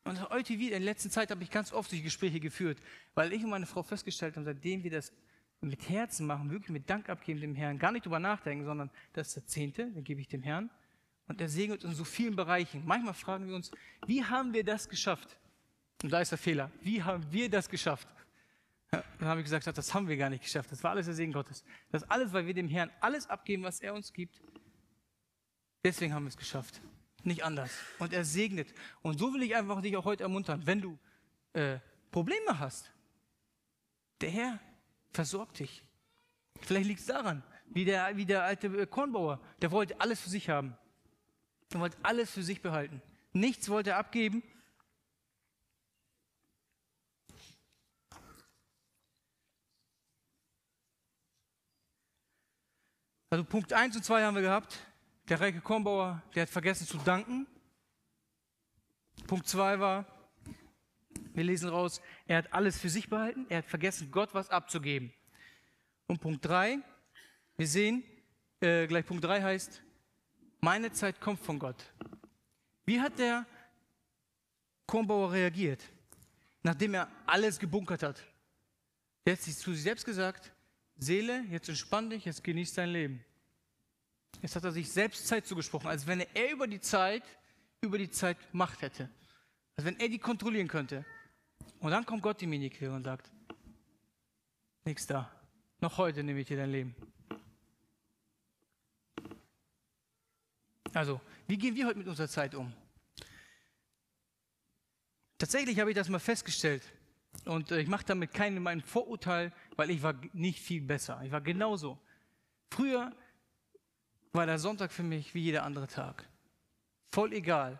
[0.04, 2.78] Und heute wieder, in der letzten Zeit habe ich ganz oft solche Gespräche geführt,
[3.14, 5.12] weil ich und meine Frau festgestellt haben, seitdem wir das
[5.62, 9.28] mit Herzen machen, wirklich mit Dank abgeben dem Herrn, gar nicht drüber nachdenken, sondern das
[9.28, 10.70] ist der Zehnte, den gebe ich dem Herrn.
[11.26, 12.82] Und er segnet uns in so vielen Bereichen.
[12.84, 13.70] Manchmal fragen wir uns,
[14.06, 15.38] wie haben wir das geschafft?
[16.02, 16.70] Und da ist der Fehler.
[16.82, 18.06] Wie haben wir das geschafft?
[18.90, 20.70] Dann habe ich gesagt, das haben wir gar nicht geschafft.
[20.70, 21.64] Das war alles der Segen Gottes.
[21.90, 24.42] Das alles, weil wir dem Herrn alles abgeben, was er uns gibt.
[25.82, 26.82] Deswegen haben wir es geschafft.
[27.24, 27.72] Nicht anders.
[27.98, 28.72] Und er segnet.
[29.02, 30.98] Und so will ich einfach dich auch heute ermuntern, wenn du
[31.54, 31.78] äh,
[32.10, 32.90] Probleme hast.
[34.20, 34.60] Der Herr
[35.10, 35.82] versorgt dich.
[36.60, 40.28] Vielleicht liegt es daran, wie der, wie der alte äh, Kornbauer, der wollte alles für
[40.28, 40.76] sich haben.
[41.70, 43.00] Er wollte alles für sich behalten.
[43.32, 44.42] Nichts wollte er abgeben.
[53.30, 54.78] Also Punkt 1 und 2 haben wir gehabt.
[55.28, 57.46] Der reiche Kornbauer, der hat vergessen zu danken.
[59.26, 60.06] Punkt 2 war,
[61.32, 65.12] wir lesen raus, er hat alles für sich behalten, er hat vergessen, Gott was abzugeben.
[66.06, 66.78] Und Punkt 3,
[67.56, 68.04] wir sehen,
[68.60, 69.82] äh, gleich Punkt 3 heißt,
[70.60, 71.92] meine Zeit kommt von Gott.
[72.84, 73.46] Wie hat der
[74.86, 75.82] Kornbauer reagiert,
[76.62, 78.22] nachdem er alles gebunkert hat.
[79.24, 80.52] Er hat sich zu sich selbst gesagt,
[80.96, 83.24] Seele, jetzt entspann dich, jetzt genieß dein Leben.
[84.42, 87.22] Jetzt hat er sich selbst Zeit zugesprochen, als wenn er über die Zeit,
[87.80, 89.08] über die Zeit Macht hätte.
[89.76, 91.04] Als wenn er die kontrollieren könnte.
[91.80, 93.30] Und dann kommt Gott ihm in die Quere und sagt,
[94.84, 95.30] nichts da.
[95.80, 96.94] Noch heute nehme ich dir dein Leben.
[100.92, 102.72] Also, wie gehen wir heute mit unserer Zeit um?
[105.38, 106.82] Tatsächlich habe ich das mal festgestellt.
[107.44, 111.20] Und äh, ich mache damit keinen mein Vorurteil, weil ich war nicht viel besser.
[111.24, 111.98] Ich war genauso.
[112.70, 113.14] Früher
[114.34, 116.28] war der Sonntag für mich wie jeder andere Tag.
[117.12, 117.78] Voll egal.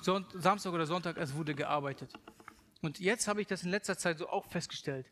[0.00, 2.12] Samstag oder Sonntag, es wurde gearbeitet.
[2.82, 5.06] Und jetzt habe ich das in letzter Zeit so auch festgestellt.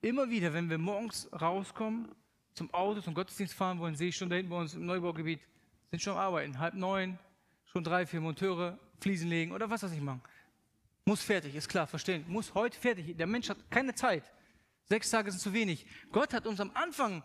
[0.00, 2.08] Immer wieder, wenn wir morgens rauskommen,
[2.54, 5.40] zum Auto, zum Gottesdienst fahren wollen, sehe ich schon da hinten bei uns im Neubaugebiet,
[5.90, 6.58] sind schon am Arbeiten.
[6.58, 7.18] Halb neun,
[7.66, 10.22] schon drei, vier Monteure, Fliesen legen oder was weiß ich machen.
[11.04, 12.24] Muss fertig, ist klar, verstehen.
[12.28, 13.16] Muss heute fertig.
[13.16, 14.24] Der Mensch hat keine Zeit.
[14.84, 15.86] Sechs Tage sind zu wenig.
[16.10, 17.22] Gott hat uns am Anfang,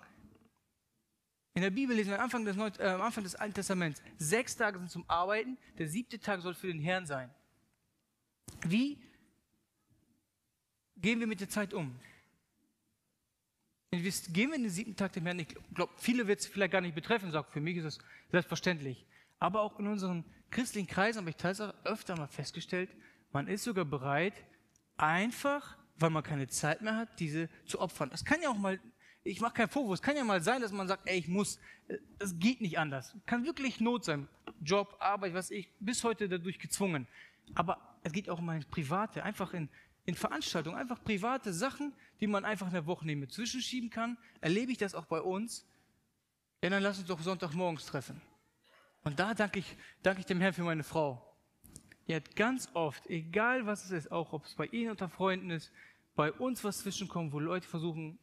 [1.56, 4.04] in der Bibel lesen wir am Anfang des, Neu äh, am Anfang des Alten Testaments,
[4.18, 7.34] sechs Tage sind zum Arbeiten, der siebte Tag soll für den Herrn sein.
[8.62, 9.02] Wie
[10.98, 11.98] gehen wir mit der Zeit um?
[13.92, 15.40] Gehen wir in den siebten Tag dem Herrn?
[15.40, 18.00] Ich glaube, viele wird es vielleicht gar nicht betreffen, sagt, für mich ist es
[18.32, 19.06] selbstverständlich.
[19.40, 22.90] Aber auch in unseren christlichen Kreisen habe ich teilweise öfter mal festgestellt,
[23.32, 24.34] man ist sogar bereit,
[24.98, 28.10] einfach, weil man keine Zeit mehr hat, diese zu opfern.
[28.10, 28.80] Das kann ja auch mal,
[29.26, 31.60] ich mache keinen Vorwurf, es kann ja mal sein, dass man sagt, ey, ich muss,
[32.20, 33.16] es geht nicht anders.
[33.26, 34.28] Kann wirklich Not sein.
[34.62, 37.08] Job, Arbeit, was ich, bis heute dadurch gezwungen.
[37.56, 39.68] Aber es geht auch mal ins Private, einfach in,
[40.06, 44.16] in Veranstaltungen, einfach private Sachen, die man einfach in der Woche nicht zwischenschieben kann.
[44.42, 45.66] Erlebe ich das auch bei uns?
[46.62, 48.22] Ja, dann lass uns doch Sonntagmorgens treffen.
[49.04, 51.36] Und da danke ich, danke ich dem Herrn für meine Frau.
[52.06, 55.50] Ihr habt ganz oft, egal was es ist, auch ob es bei Ihnen unter Freunden
[55.50, 55.72] ist,
[56.16, 58.20] bei uns was zwischenkommt, wo Leute versuchen,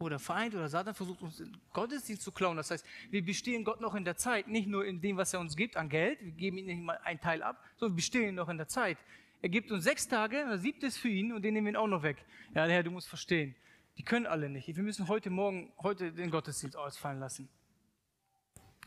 [0.00, 2.56] oder Feind oder Satan versucht uns Gottesdienst zu klauen.
[2.56, 5.40] Das heißt, wir bestehen Gott noch in der Zeit, nicht nur in dem, was er
[5.40, 8.34] uns gibt an Geld, wir geben ihm nicht mal einen Teil ab, sondern wir bestehen
[8.34, 8.98] noch in der Zeit.
[9.42, 11.76] Er gibt uns sechs Tage, er siebt es für ihn und den nehmen wir ihn
[11.76, 12.24] auch noch weg.
[12.54, 13.54] Ja, Herr, du musst verstehen.
[13.96, 14.74] Die können alle nicht.
[14.74, 17.48] Wir müssen heute Morgen, heute den Gottesdienst ausfallen lassen.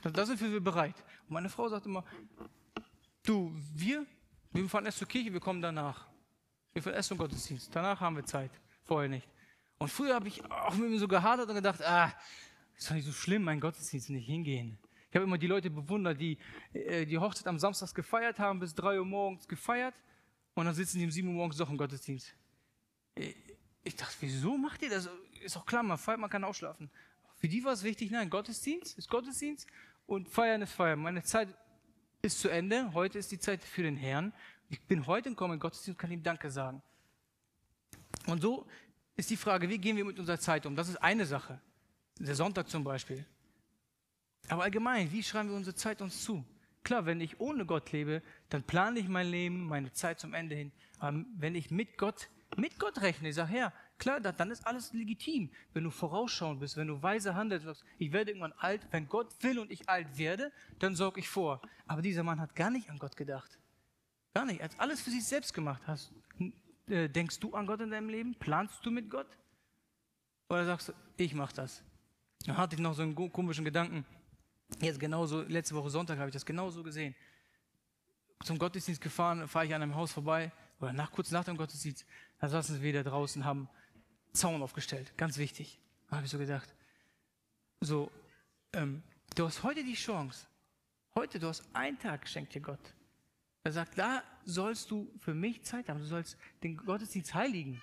[0.01, 0.95] Da sind wir bereit.
[1.27, 2.03] Und meine Frau sagt immer,
[3.23, 4.05] du, wir
[4.53, 6.05] wir fahren erst zur Kirche, wir kommen danach.
[6.73, 7.75] Wir fahren erst zum Gottesdienst.
[7.75, 8.51] Danach haben wir Zeit.
[8.83, 9.27] Vorher nicht.
[9.83, 12.09] Und früher habe ich auch mit mir so gehadert und gedacht, ah,
[12.77, 14.77] ist doch nicht so schlimm, mein Gottesdienst nicht hingehen.
[15.09, 16.37] Ich habe immer die Leute bewundert, die
[16.71, 19.93] äh, die Hochzeit am Samstag gefeiert haben, bis drei Uhr morgens gefeiert
[20.53, 22.33] und dann sitzen die um sieben Uhr morgens doch im Gottesdienst.
[23.15, 23.33] Äh,
[23.83, 25.09] ich dachte, wieso macht ihr das?
[25.43, 26.89] Ist doch klar, man feiert, man kann ausschlafen.
[27.35, 29.67] Für die war es wichtig, nein, Gottesdienst ist Gottesdienst
[30.07, 30.99] und Feiern ist Feiern.
[30.99, 31.49] Meine Zeit
[32.21, 32.93] ist zu Ende.
[32.93, 34.31] Heute ist die Zeit für den Herrn.
[34.69, 36.81] Ich bin heute gekommen in Gottesdienst und kann ihm Danke sagen.
[38.27, 38.65] Und so
[39.15, 40.75] ist die Frage, wie gehen wir mit unserer Zeit um?
[40.75, 41.59] Das ist eine Sache.
[42.19, 43.25] Der Sonntag zum Beispiel.
[44.49, 46.43] Aber allgemein, wie schreiben wir unsere Zeit uns zu?
[46.83, 50.55] Klar, wenn ich ohne Gott lebe, dann plane ich mein Leben, meine Zeit zum Ende
[50.55, 50.71] hin.
[50.99, 54.91] Aber wenn ich mit Gott, mit Gott rechne, ich sage, ja, klar, dann ist alles
[54.91, 55.49] legitim.
[55.73, 59.33] Wenn du vorausschauend bist, wenn du weise handelst, sagst, ich werde irgendwann alt, wenn Gott
[59.41, 61.61] will und ich alt werde, dann sorge ich vor.
[61.87, 63.59] Aber dieser Mann hat gar nicht an Gott gedacht.
[64.33, 64.59] Gar nicht.
[64.59, 65.81] Er hat alles für sich selbst gemacht.
[65.87, 66.11] Hast,
[66.87, 68.35] äh, denkst du an Gott in deinem Leben?
[68.35, 69.27] Planst du mit Gott?
[70.49, 71.83] Oder sagst du, ich mache das?
[72.45, 74.05] Dann hatte ich noch so einen komischen Gedanken.
[74.81, 77.15] Jetzt genauso, letzte Woche Sonntag habe ich das genauso gesehen.
[78.43, 82.05] Zum Gottesdienst gefahren, fahre ich an einem Haus vorbei, oder nach, kurz nach dem Gottesdienst,
[82.39, 83.69] da saßen wir da draußen, haben
[84.33, 85.13] Zaun aufgestellt.
[85.15, 85.79] Ganz wichtig.
[86.09, 86.73] Da habe ich so gedacht,
[87.79, 88.11] so,
[88.73, 89.01] ähm,
[89.35, 90.45] du hast heute die Chance.
[91.15, 92.93] Heute, du hast einen Tag geschenkt dir Gott.
[93.65, 95.99] Er sagt, da sollst du für mich Zeit haben.
[95.99, 97.81] Du sollst den Gottesdienst heiligen.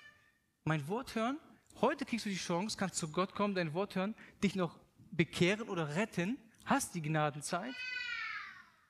[0.63, 1.39] Mein Wort hören.
[1.79, 4.13] Heute kriegst du die Chance, kannst zu Gott kommen, dein Wort hören,
[4.43, 4.77] dich noch
[5.11, 6.37] bekehren oder retten.
[6.65, 7.73] Hast die Gnadenzeit.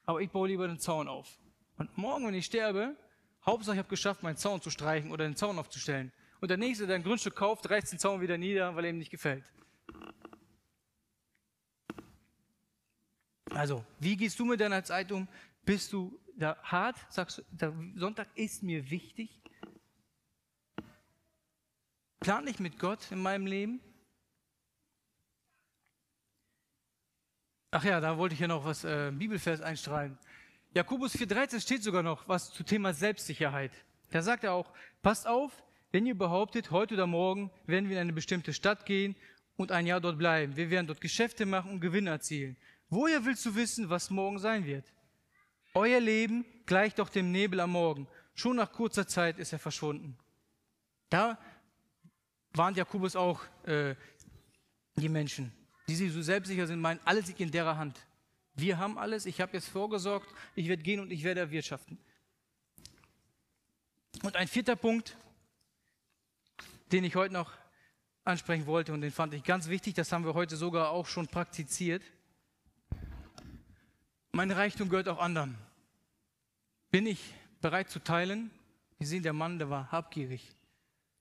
[0.06, 1.40] Aber ich baue lieber den Zaun auf.
[1.78, 2.98] Und morgen, wenn ich sterbe,
[3.46, 6.12] Hauptsache ich habe geschafft, meinen Zaun zu streichen oder den Zaun aufzustellen.
[6.42, 8.98] Und der Nächste, der ein Grundstück kauft, reißt den Zaun wieder nieder, weil er ihm
[8.98, 9.46] nicht gefällt.
[13.50, 15.28] Also, wie gehst du mit deiner Zeit um?
[15.64, 16.98] Bist du da hart?
[17.10, 19.42] Sagst du, der Sonntag ist mir wichtig?
[22.20, 23.82] Plan ich mit Gott in meinem Leben?
[27.72, 30.18] Ach ja, da wollte ich ja noch was äh, Bibelvers einstrahlen.
[30.74, 33.72] Jakobus 4,13 steht sogar noch was zu Thema Selbstsicherheit.
[34.12, 38.02] Da sagt er auch, passt auf, wenn ihr behauptet, heute oder morgen werden wir in
[38.02, 39.16] eine bestimmte Stadt gehen
[39.56, 40.56] und ein Jahr dort bleiben.
[40.56, 42.58] Wir werden dort Geschäfte machen und Gewinn erzielen.
[42.90, 44.86] Woher willst du wissen, was morgen sein wird?
[45.74, 48.08] Euer Leben gleicht doch dem Nebel am Morgen.
[48.34, 50.18] Schon nach kurzer Zeit ist er verschwunden.
[51.10, 51.38] Da
[52.54, 53.96] warnt Jakobus auch äh,
[54.96, 55.52] die Menschen,
[55.88, 58.06] die sich so selbstsicher sind, meinen, alles liegt in derer Hand.
[58.54, 61.98] Wir haben alles, ich habe jetzt vorgesorgt, ich werde gehen und ich werde erwirtschaften.
[64.24, 65.18] Und ein vierter Punkt,
[66.92, 67.52] den ich heute noch
[68.24, 71.28] ansprechen wollte und den fand ich ganz wichtig, das haben wir heute sogar auch schon
[71.28, 72.04] praktiziert.
[74.34, 75.58] Mein Reichtum gehört auch anderen.
[76.90, 78.50] Bin ich bereit zu teilen?
[78.98, 80.56] Wir sehen, der Mann, der war habgierig.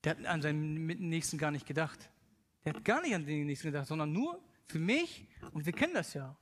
[0.05, 2.09] Der hat an seinen Nächsten gar nicht gedacht.
[2.65, 5.27] Der hat gar nicht an den Nächsten gedacht, sondern nur für mich.
[5.53, 6.37] Und wir kennen das ja.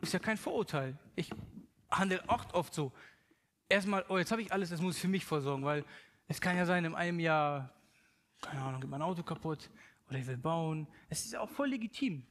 [0.00, 0.96] Ist ja kein Vorurteil.
[1.16, 1.30] Ich
[1.90, 2.92] handle auch oft so.
[3.68, 5.84] Erstmal, oh, jetzt habe ich alles, das muss ich für mich vorsorgen, weil
[6.28, 7.72] es kann ja sein, in einem Jahr,
[8.42, 9.70] keine Ahnung, geht mein Auto kaputt
[10.08, 10.86] oder ich will bauen.
[11.08, 12.24] Es ist auch voll legitim.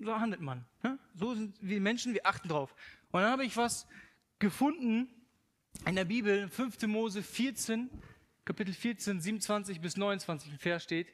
[0.00, 0.64] So handelt man.
[0.82, 0.98] Ne?
[1.14, 2.72] So sind wir Menschen, wir achten drauf.
[3.16, 3.86] Und dann habe ich was
[4.38, 5.08] gefunden
[5.86, 6.82] in der Bibel, 5.
[6.82, 7.88] Mose 14,
[8.44, 11.06] Kapitel 14, 27 bis 29 im Vers steht,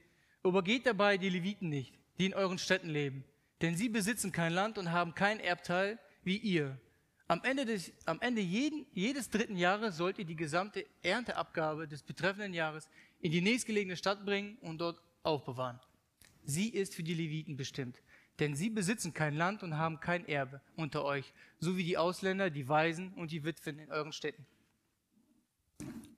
[0.42, 3.22] übergeht dabei die Leviten nicht, die in euren Städten leben,
[3.60, 6.76] denn sie besitzen kein Land und haben kein Erbteil wie ihr.
[7.28, 12.02] Am Ende, des, am Ende jeden, jedes dritten Jahres sollt ihr die gesamte Ernteabgabe des
[12.02, 12.88] betreffenden Jahres
[13.20, 15.78] in die nächstgelegene Stadt bringen und dort aufbewahren.
[16.42, 18.02] Sie ist für die Leviten bestimmt,
[18.42, 22.50] denn sie besitzen kein Land und haben kein Erbe unter euch, so wie die Ausländer,
[22.50, 24.44] die Waisen und die Witwen in euren Städten.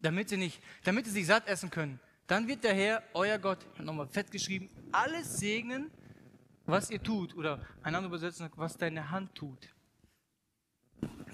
[0.00, 3.66] Damit sie, nicht, damit sie sich satt essen können, dann wird der Herr, euer Gott,
[3.78, 5.90] nochmal fett geschrieben, alles segnen,
[6.64, 7.36] was ihr tut.
[7.36, 9.68] Oder ein anderer Übersetzung, was deine Hand tut.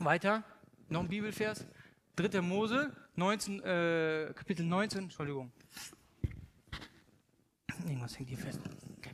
[0.01, 0.43] Weiter,
[0.89, 1.69] noch ein Bibelvers.
[2.17, 2.41] 3.
[2.41, 5.53] Mose, 19, äh, Kapitel 19, Entschuldigung.
[7.87, 8.61] Irgendwas hängt hier fest.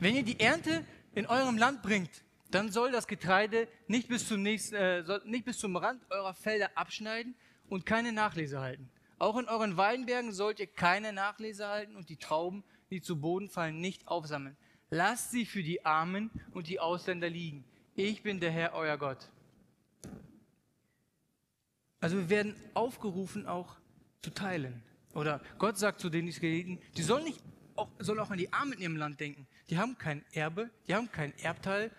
[0.00, 0.84] Wenn ihr die Ernte
[1.16, 2.10] in eurem Land bringt,
[2.50, 6.70] dann soll das Getreide nicht bis zum, nächsten, äh, nicht bis zum Rand eurer Felder
[6.74, 7.34] abschneiden
[7.68, 8.88] und keine Nachlese halten.
[9.18, 13.48] Auch in euren Weinbergen sollt ihr keine Nachlese halten und die Trauben, die zu Boden
[13.48, 14.58] fallen, nicht aufsammeln.
[14.90, 17.64] Lasst sie für die Armen und die Ausländer liegen.
[17.94, 19.30] Ich bin der Herr, euer Gott.
[21.98, 23.76] Also wir werden aufgerufen, auch
[24.20, 24.82] zu teilen.
[25.14, 27.40] Oder Gott sagt zu den Israeliten, die sollen nicht
[27.76, 29.46] auch, sollen auch an die Armen in ihrem Land denken.
[29.70, 31.90] Die haben kein Erbe, die haben kein Erbteil,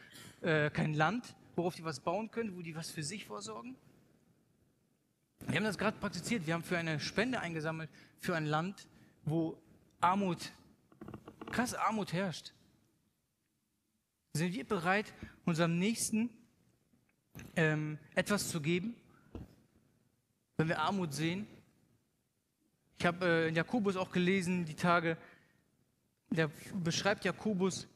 [0.42, 3.76] äh, kein Land, worauf die was bauen können, wo die was für sich vorsorgen.
[5.46, 6.46] Wir haben das gerade praktiziert.
[6.46, 8.88] Wir haben für eine Spende eingesammelt für ein Land,
[9.24, 9.58] wo
[10.02, 10.52] Armut,
[11.52, 12.54] krasse Armut herrscht.
[14.34, 15.14] Sind wir bereit,
[15.46, 16.30] unserem Nächsten
[17.56, 18.96] ähm, etwas zu geben,
[20.58, 21.48] wenn wir Armut sehen?
[23.00, 25.18] Ich habe äh, in Jakobus auch gelesen, die Tage,
[26.30, 27.88] der beschreibt Jakobus,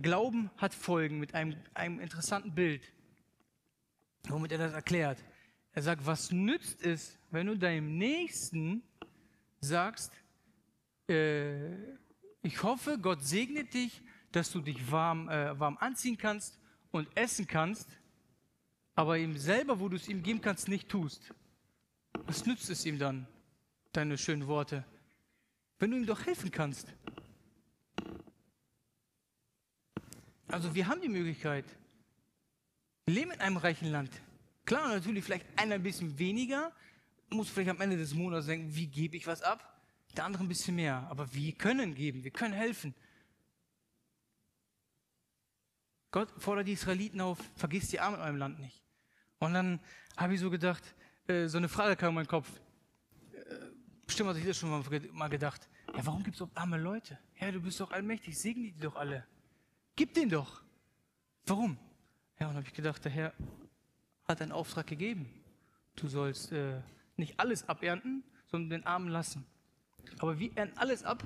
[0.00, 2.82] Glauben hat Folgen mit einem, einem interessanten Bild,
[4.28, 5.22] womit er das erklärt.
[5.72, 8.82] Er sagt, was nützt es, wenn du deinem Nächsten
[9.60, 10.12] sagst,
[11.08, 11.74] äh,
[12.42, 16.58] ich hoffe, Gott segnet dich, dass du dich warm, äh, warm anziehen kannst
[16.90, 17.88] und essen kannst,
[18.94, 21.32] aber ihm selber, wo du es ihm geben kannst, nicht tust.
[22.26, 23.26] Was nützt es ihm dann,
[23.92, 24.84] deine schönen Worte?
[25.78, 26.94] Wenn du ihm doch helfen kannst.
[30.48, 31.64] Also wir haben die Möglichkeit.
[33.06, 34.10] Wir leben in einem reichen Land.
[34.64, 36.72] Klar, natürlich vielleicht einer ein bisschen weniger,
[37.30, 39.82] muss vielleicht am Ende des Monats denken, wie gebe ich was ab?
[40.16, 41.06] Der andere ein bisschen mehr.
[41.10, 42.94] Aber wir können geben, wir können helfen.
[46.10, 48.82] Gott fordert die Israeliten auf, vergiss die Armen in eurem Land nicht.
[49.38, 49.80] Und dann
[50.16, 50.94] habe ich so gedacht,
[51.26, 52.48] äh, so eine Frage kam in meinen Kopf.
[53.32, 53.54] Äh,
[54.06, 55.68] bestimmt hat sich das schon mal gedacht.
[55.94, 57.18] Ja, warum gibt es auch arme Leute?
[57.40, 59.26] Ja, du bist doch allmächtig, segne die doch alle.
[60.02, 60.60] Gib den doch.
[61.46, 61.78] Warum?
[62.40, 63.32] Ja, und habe ich gedacht, der Herr
[64.24, 65.32] hat einen Auftrag gegeben.
[65.94, 66.80] Du sollst äh,
[67.16, 69.46] nicht alles abernten, sondern den Armen lassen.
[70.18, 71.22] Aber wir ernten alles ab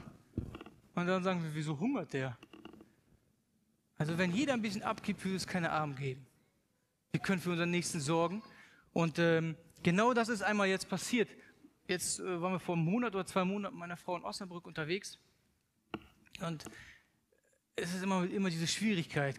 [0.94, 2.36] und dann sagen wir, wieso hungert der?
[3.96, 6.26] Also wenn jeder ein bisschen abgibt, würde es keine Armen geben.
[7.12, 8.42] Wir können für unseren Nächsten sorgen.
[8.92, 11.30] Und ähm, genau das ist einmal jetzt passiert.
[11.88, 14.66] Jetzt äh, waren wir vor einem Monat oder zwei Monaten mit meiner Frau in Osnabrück
[14.66, 15.18] unterwegs.
[16.42, 16.66] Und
[17.76, 19.38] es ist immer, immer diese Schwierigkeit.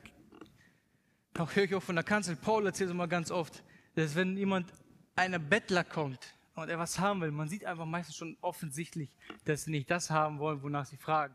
[1.38, 3.64] Auch höre ich auch von der Kanzel, Paul erzählt es immer ganz oft,
[3.96, 4.72] dass wenn jemand,
[5.16, 9.10] einer Bettler kommt und er was haben will, man sieht einfach meistens schon offensichtlich,
[9.46, 11.34] dass sie nicht das haben wollen, wonach sie fragen.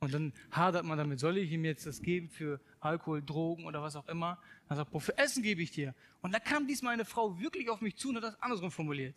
[0.00, 3.82] Und dann hadert man damit, soll ich ihm jetzt das geben für Alkohol, Drogen oder
[3.82, 4.38] was auch immer?
[4.68, 5.94] Dann sagt, Paul, für Essen gebe ich dir.
[6.22, 9.16] Und da kam diesmal eine Frau wirklich auf mich zu und hat das andersrum formuliert.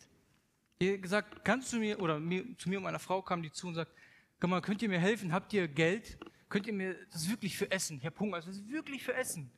[0.82, 3.68] Hat gesagt, kannst du mir, oder mir, zu mir und meiner Frau kam die zu
[3.68, 3.92] und sagt,
[4.40, 5.32] komm mal, könnt ihr mir helfen?
[5.32, 6.18] Habt ihr Geld?
[6.50, 7.98] Könnt ihr mir, das wirklich für Essen.
[7.98, 9.50] Ich habe Hunger, das ist wirklich für Essen.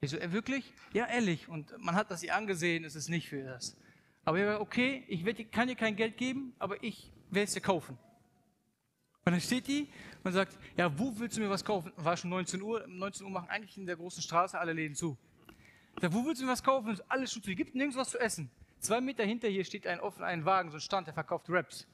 [0.00, 0.72] Ich so, er wirklich?
[0.92, 1.48] Ja, ehrlich.
[1.48, 3.76] Und man hat das ihr angesehen, es ist nicht für das.
[4.24, 7.52] Aber er war, okay, ich werd, kann dir kein Geld geben, aber ich werde es
[7.52, 7.98] dir kaufen.
[9.26, 9.88] Und dann steht die
[10.22, 11.92] und sagt, ja, wo willst du mir was kaufen?
[11.96, 12.86] War schon 19 Uhr.
[12.86, 15.16] 19 Uhr machen eigentlich in der großen Straße alle Läden zu.
[16.00, 16.98] Sagt, wo willst du mir was kaufen?
[17.08, 17.54] Alles schon zu.
[17.54, 18.50] Gibt nirgends was zu essen.
[18.80, 21.86] Zwei Meter hinter hier steht ein offen ein Wagen, so ein Stand, der verkauft Raps.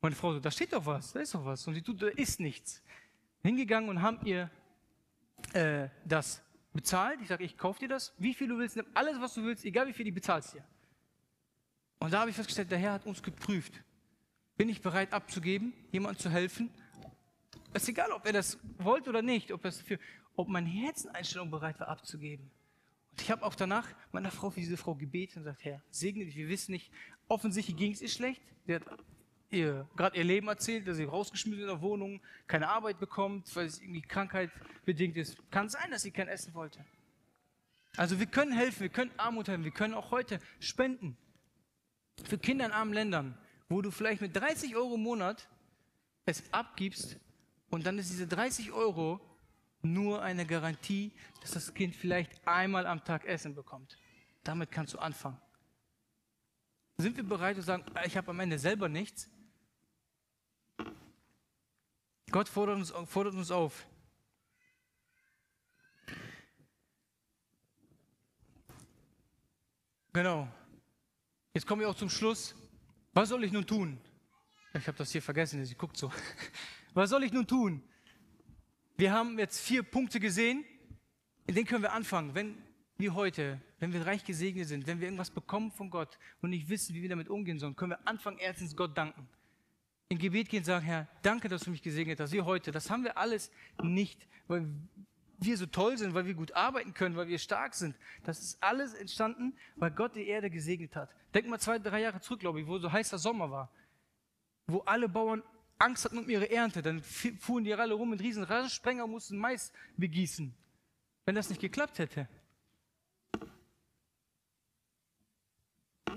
[0.00, 1.66] Meine Frau so, da steht doch was, da ist doch was.
[1.66, 2.82] Und sie tut, da ist nichts.
[3.42, 4.50] Hingegangen und haben ihr
[5.52, 7.20] äh, das bezahlt.
[7.20, 8.14] Ich sage, ich kaufe dir das.
[8.18, 10.64] Wie viel du willst, nimm alles, was du willst, egal wie viel, die bezahlst dir.
[11.98, 13.82] Und da habe ich festgestellt, der Herr hat uns geprüft.
[14.56, 16.70] Bin ich bereit abzugeben, jemandem zu helfen?
[17.72, 19.98] Es ist egal, ob er das wollte oder nicht, ob, für,
[20.36, 22.50] ob meine Herzeneinstellung bereit war abzugeben.
[23.10, 26.24] Und ich habe auch danach meiner Frau für diese Frau gebetet und gesagt, Herr, segne
[26.24, 26.90] dich, wir wissen nicht,
[27.28, 28.42] offensichtlich ging es ihr schlecht.
[28.66, 28.82] Sie hat
[29.52, 33.66] ihr, gerade ihr Leben erzählt, dass sie rausgeschmissen in der Wohnung, keine Arbeit bekommt, weil
[33.66, 34.50] es irgendwie Krankheit
[34.84, 35.36] bedingt ist.
[35.50, 36.84] Kann sein, dass sie kein Essen wollte.
[37.96, 41.16] Also wir können helfen, wir können Armut helfen, wir können auch heute spenden.
[42.24, 43.38] Für Kinder in armen Ländern,
[43.68, 45.48] wo du vielleicht mit 30 Euro im Monat
[46.24, 47.18] es abgibst
[47.70, 49.20] und dann ist diese 30 Euro
[49.82, 53.98] nur eine Garantie, dass das Kind vielleicht einmal am Tag Essen bekommt.
[54.44, 55.40] Damit kannst du anfangen.
[56.96, 59.28] Sind wir bereit zu sagen, ich habe am Ende selber nichts,
[62.32, 63.86] Gott fordert uns, fordert uns auf.
[70.14, 70.48] Genau.
[71.52, 72.54] Jetzt kommen wir auch zum Schluss.
[73.12, 73.98] Was soll ich nun tun?
[74.72, 76.10] Ich habe das hier vergessen, sie guckt so.
[76.94, 77.82] Was soll ich nun tun?
[78.96, 80.64] Wir haben jetzt vier Punkte gesehen,
[81.46, 82.34] in denen können wir anfangen.
[82.34, 82.56] Wenn
[82.96, 86.70] wir heute, wenn wir reich gesegnet sind, wenn wir irgendwas bekommen von Gott und nicht
[86.70, 89.28] wissen, wie wir damit umgehen sollen, können wir anfangen, erstens Gott danken
[90.12, 92.70] in Gebet gehen und sagen, Herr, danke, dass du mich gesegnet hast, wie heute.
[92.70, 93.50] Das haben wir alles
[93.82, 94.68] nicht, weil
[95.38, 97.96] wir so toll sind, weil wir gut arbeiten können, weil wir stark sind.
[98.22, 101.10] Das ist alles entstanden, weil Gott die Erde gesegnet hat.
[101.34, 103.72] Denk mal zwei, drei Jahre zurück, glaube ich, wo so heißer Sommer war,
[104.66, 105.42] wo alle Bauern
[105.78, 106.82] Angst hatten um ihre Ernte.
[106.82, 110.54] Dann fuhren die alle rum mit riesen Rasensprenger und mussten Mais begießen.
[111.24, 112.28] Wenn das nicht geklappt hätte,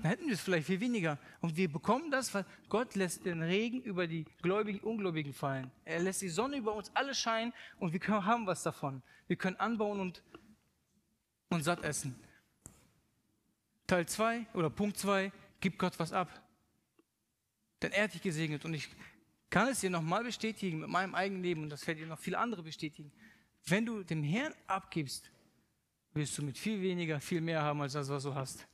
[0.02, 1.18] dann hätten wir es vielleicht viel weniger.
[1.40, 5.70] Und wir bekommen das, weil Gott lässt den Regen über die Gläubigen, Ungläubigen fallen.
[5.84, 9.02] Er lässt die Sonne über uns alle scheinen und wir können, haben was davon.
[9.26, 10.22] Wir können anbauen und,
[11.50, 12.14] und satt essen.
[13.86, 16.42] Teil 2 oder Punkt 2, gib Gott was ab.
[17.82, 18.88] Denn er hat dich gesegnet und ich
[19.48, 22.38] kann es dir nochmal bestätigen mit meinem eigenen Leben und das werden dir noch viele
[22.38, 23.12] andere bestätigen.
[23.64, 25.30] Wenn du dem Herrn abgibst,
[26.12, 28.66] wirst du mit viel weniger viel mehr haben als das, was du hast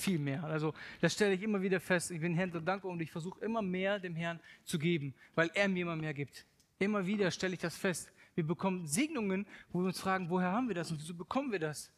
[0.00, 0.44] viel mehr.
[0.44, 2.10] Also das stelle ich immer wieder fest.
[2.10, 5.50] Ich bin Herrn so dankbar und ich versuche immer mehr dem Herrn zu geben, weil
[5.54, 6.46] er mir immer mehr gibt.
[6.78, 8.10] Immer wieder stelle ich das fest.
[8.34, 11.58] Wir bekommen Segnungen, wo wir uns fragen, woher haben wir das und wieso bekommen wir
[11.58, 11.90] das?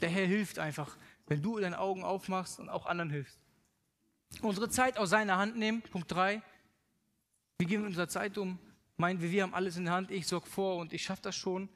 [0.00, 3.40] Der Herr hilft einfach, wenn du deine Augen aufmachst und auch anderen hilfst.
[4.42, 5.82] Unsere Zeit aus seiner Hand nehmen.
[5.82, 6.42] Punkt 3.
[7.58, 8.58] Wie gehen wir mit unserer Zeit um?
[8.98, 11.36] Meinen wir, wir haben alles in der Hand, ich sorge vor und ich schaffe das
[11.36, 11.68] schon.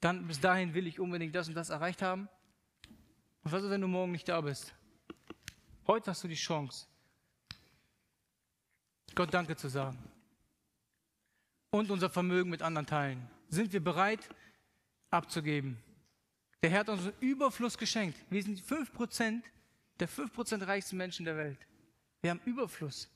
[0.00, 2.28] Dann bis dahin will ich unbedingt das und das erreicht haben.
[3.46, 4.74] Und was ist, wenn du morgen nicht da bist?
[5.86, 6.88] Heute hast du die Chance,
[9.14, 9.96] Gott Danke zu sagen.
[11.70, 13.30] Und unser Vermögen mit anderen teilen.
[13.48, 14.28] Sind wir bereit,
[15.10, 15.78] abzugeben?
[16.60, 18.18] Der Herr hat uns einen Überfluss geschenkt.
[18.30, 19.40] Wir sind 5%
[20.00, 21.68] der 5% reichsten Menschen der Welt.
[22.22, 23.08] Wir haben Überfluss.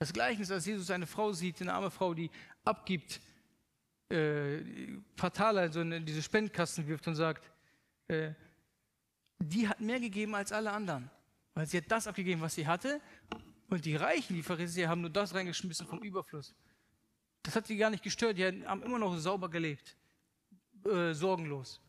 [0.00, 2.28] Das Gleiche ist, als Jesus eine Frau sieht, eine arme Frau, die
[2.64, 3.20] abgibt,
[4.08, 7.52] äh, fatal also in diese Spendkasten wirft und sagt,
[8.08, 8.32] äh,
[9.38, 11.10] die hat mehr gegeben als alle anderen.
[11.54, 13.00] Weil sie hat das abgegeben, was sie hatte.
[13.68, 16.54] Und die Reichen, die Pharisäer, haben nur das reingeschmissen vom Überfluss.
[17.42, 18.38] Das hat sie gar nicht gestört.
[18.38, 19.96] Die haben immer noch sauber gelebt.
[20.84, 21.80] Äh, sorgenlos.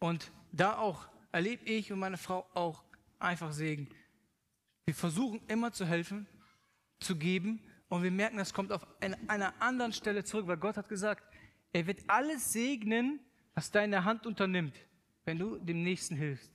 [0.00, 2.84] Und da auch erlebe ich und meine Frau auch
[3.18, 3.88] einfach Segen.
[4.84, 6.26] Wir versuchen immer zu helfen,
[7.00, 8.86] zu geben und wir merken, das kommt auf
[9.28, 11.24] einer anderen Stelle zurück, weil Gott hat gesagt,
[11.72, 13.20] er wird alles segnen,
[13.54, 14.74] was deine Hand unternimmt,
[15.24, 16.50] wenn du dem Nächsten hilfst.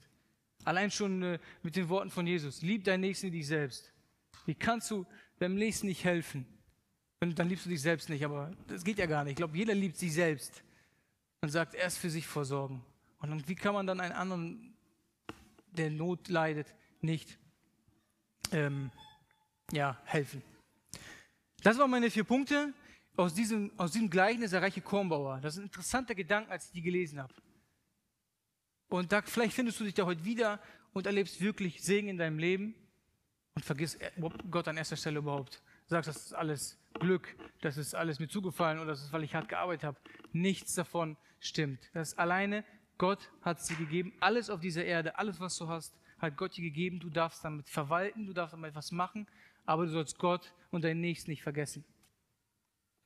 [0.64, 2.62] Allein schon äh, mit den Worten von Jesus.
[2.62, 3.92] Lieb deinen Nächsten wie dich selbst.
[4.46, 5.06] Wie kannst du
[5.38, 6.46] deinem Nächsten nicht helfen?
[7.20, 9.32] Und dann liebst du dich selbst nicht, aber das geht ja gar nicht.
[9.32, 10.62] Ich glaube, jeder liebt sich selbst
[11.42, 12.82] und sagt, erst für sich vorsorgen.
[13.18, 14.74] Und wie kann man dann einen anderen,
[15.72, 17.38] der Not leidet, nicht
[18.52, 18.90] ähm,
[19.72, 20.42] ja, helfen?
[21.62, 22.72] Das waren meine vier Punkte
[23.16, 25.40] aus diesem, aus diesem Gleichnis der reiche Kornbauer.
[25.40, 27.34] Das ist ein interessanter Gedanke, als ich die gelesen habe.
[28.88, 30.60] Und da, vielleicht findest du dich da heute wieder
[30.92, 32.74] und erlebst wirklich Segen in deinem Leben
[33.54, 34.00] und vergisst
[34.50, 35.62] Gott an erster Stelle überhaupt.
[35.86, 39.34] Sagst, das ist alles Glück, das ist alles mir zugefallen oder das ist, weil ich
[39.34, 39.98] hart gearbeitet habe.
[40.32, 41.90] Nichts davon stimmt.
[41.92, 42.64] Das ist alleine
[43.00, 44.12] Gott hat sie gegeben.
[44.20, 47.00] Alles auf dieser Erde, alles, was du hast, hat Gott dir gegeben.
[47.00, 49.26] Du darfst damit verwalten, du darfst damit etwas machen,
[49.64, 51.82] aber du sollst Gott und deinen Nächsten nicht vergessen.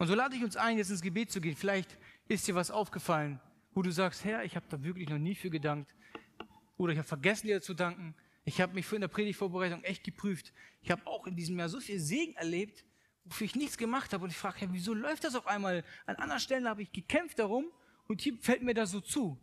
[0.05, 1.57] Und so lade ich uns ein, jetzt ins Gebet zu gehen.
[1.57, 1.97] Vielleicht
[2.29, 3.41] ist dir was aufgefallen,
[3.73, 5.95] wo du sagst, Herr, ich habe da wirklich noch nie für gedankt.
[6.77, 8.15] Oder ich habe vergessen, dir zu danken.
[8.45, 10.53] Ich habe mich für in der Predigtvorbereitung echt geprüft.
[10.83, 12.85] Ich habe auch in diesem Jahr so viel Segen erlebt,
[13.25, 14.25] wofür ich nichts gemacht habe.
[14.25, 15.83] Und ich frage, Herr, wieso läuft das auf einmal?
[16.05, 17.65] An anderen Stellen habe ich gekämpft darum
[18.07, 19.39] und hier fällt mir das so zu.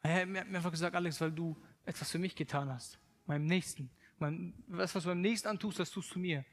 [0.00, 3.90] Er hat mir einfach gesagt, Alex, weil du etwas für mich getan hast, meinem Nächsten.
[4.20, 6.44] Mein, was, was du beim Nächsten antust, das tust du mir.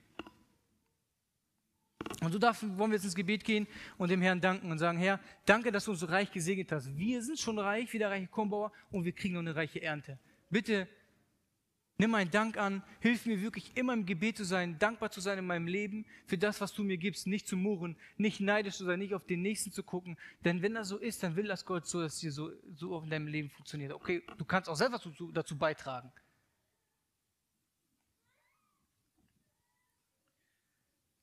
[2.21, 3.67] Und so dafür wollen wir jetzt ins Gebet gehen
[3.97, 6.95] und dem Herrn danken und sagen, Herr, danke, dass du uns so reich gesegnet hast.
[6.95, 10.19] Wir sind schon reich wie der reiche Kornbauer und wir kriegen noch eine reiche Ernte.
[10.49, 10.87] Bitte
[12.01, 15.37] Nimm meinen Dank an, hilf mir wirklich immer im Gebet zu sein, dankbar zu sein
[15.37, 18.85] in meinem Leben für das, was du mir gibst, nicht zu murren, nicht neidisch zu
[18.85, 20.17] sein, nicht auf den Nächsten zu gucken.
[20.43, 22.99] Denn wenn das so ist, dann will das Gott so, dass es dir so, so
[23.01, 23.93] in deinem Leben funktioniert.
[23.93, 26.11] Okay, du kannst auch selber dazu, dazu beitragen.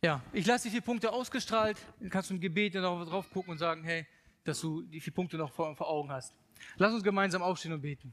[0.05, 1.77] Ja, ich lasse die vier Punkte ausgestrahlt.
[1.99, 4.07] Dann kannst du im Gebet noch drauf gucken und sagen, hey,
[4.45, 6.33] dass du die vier Punkte noch vor, vor Augen hast.
[6.77, 8.13] Lass uns gemeinsam aufstehen und beten.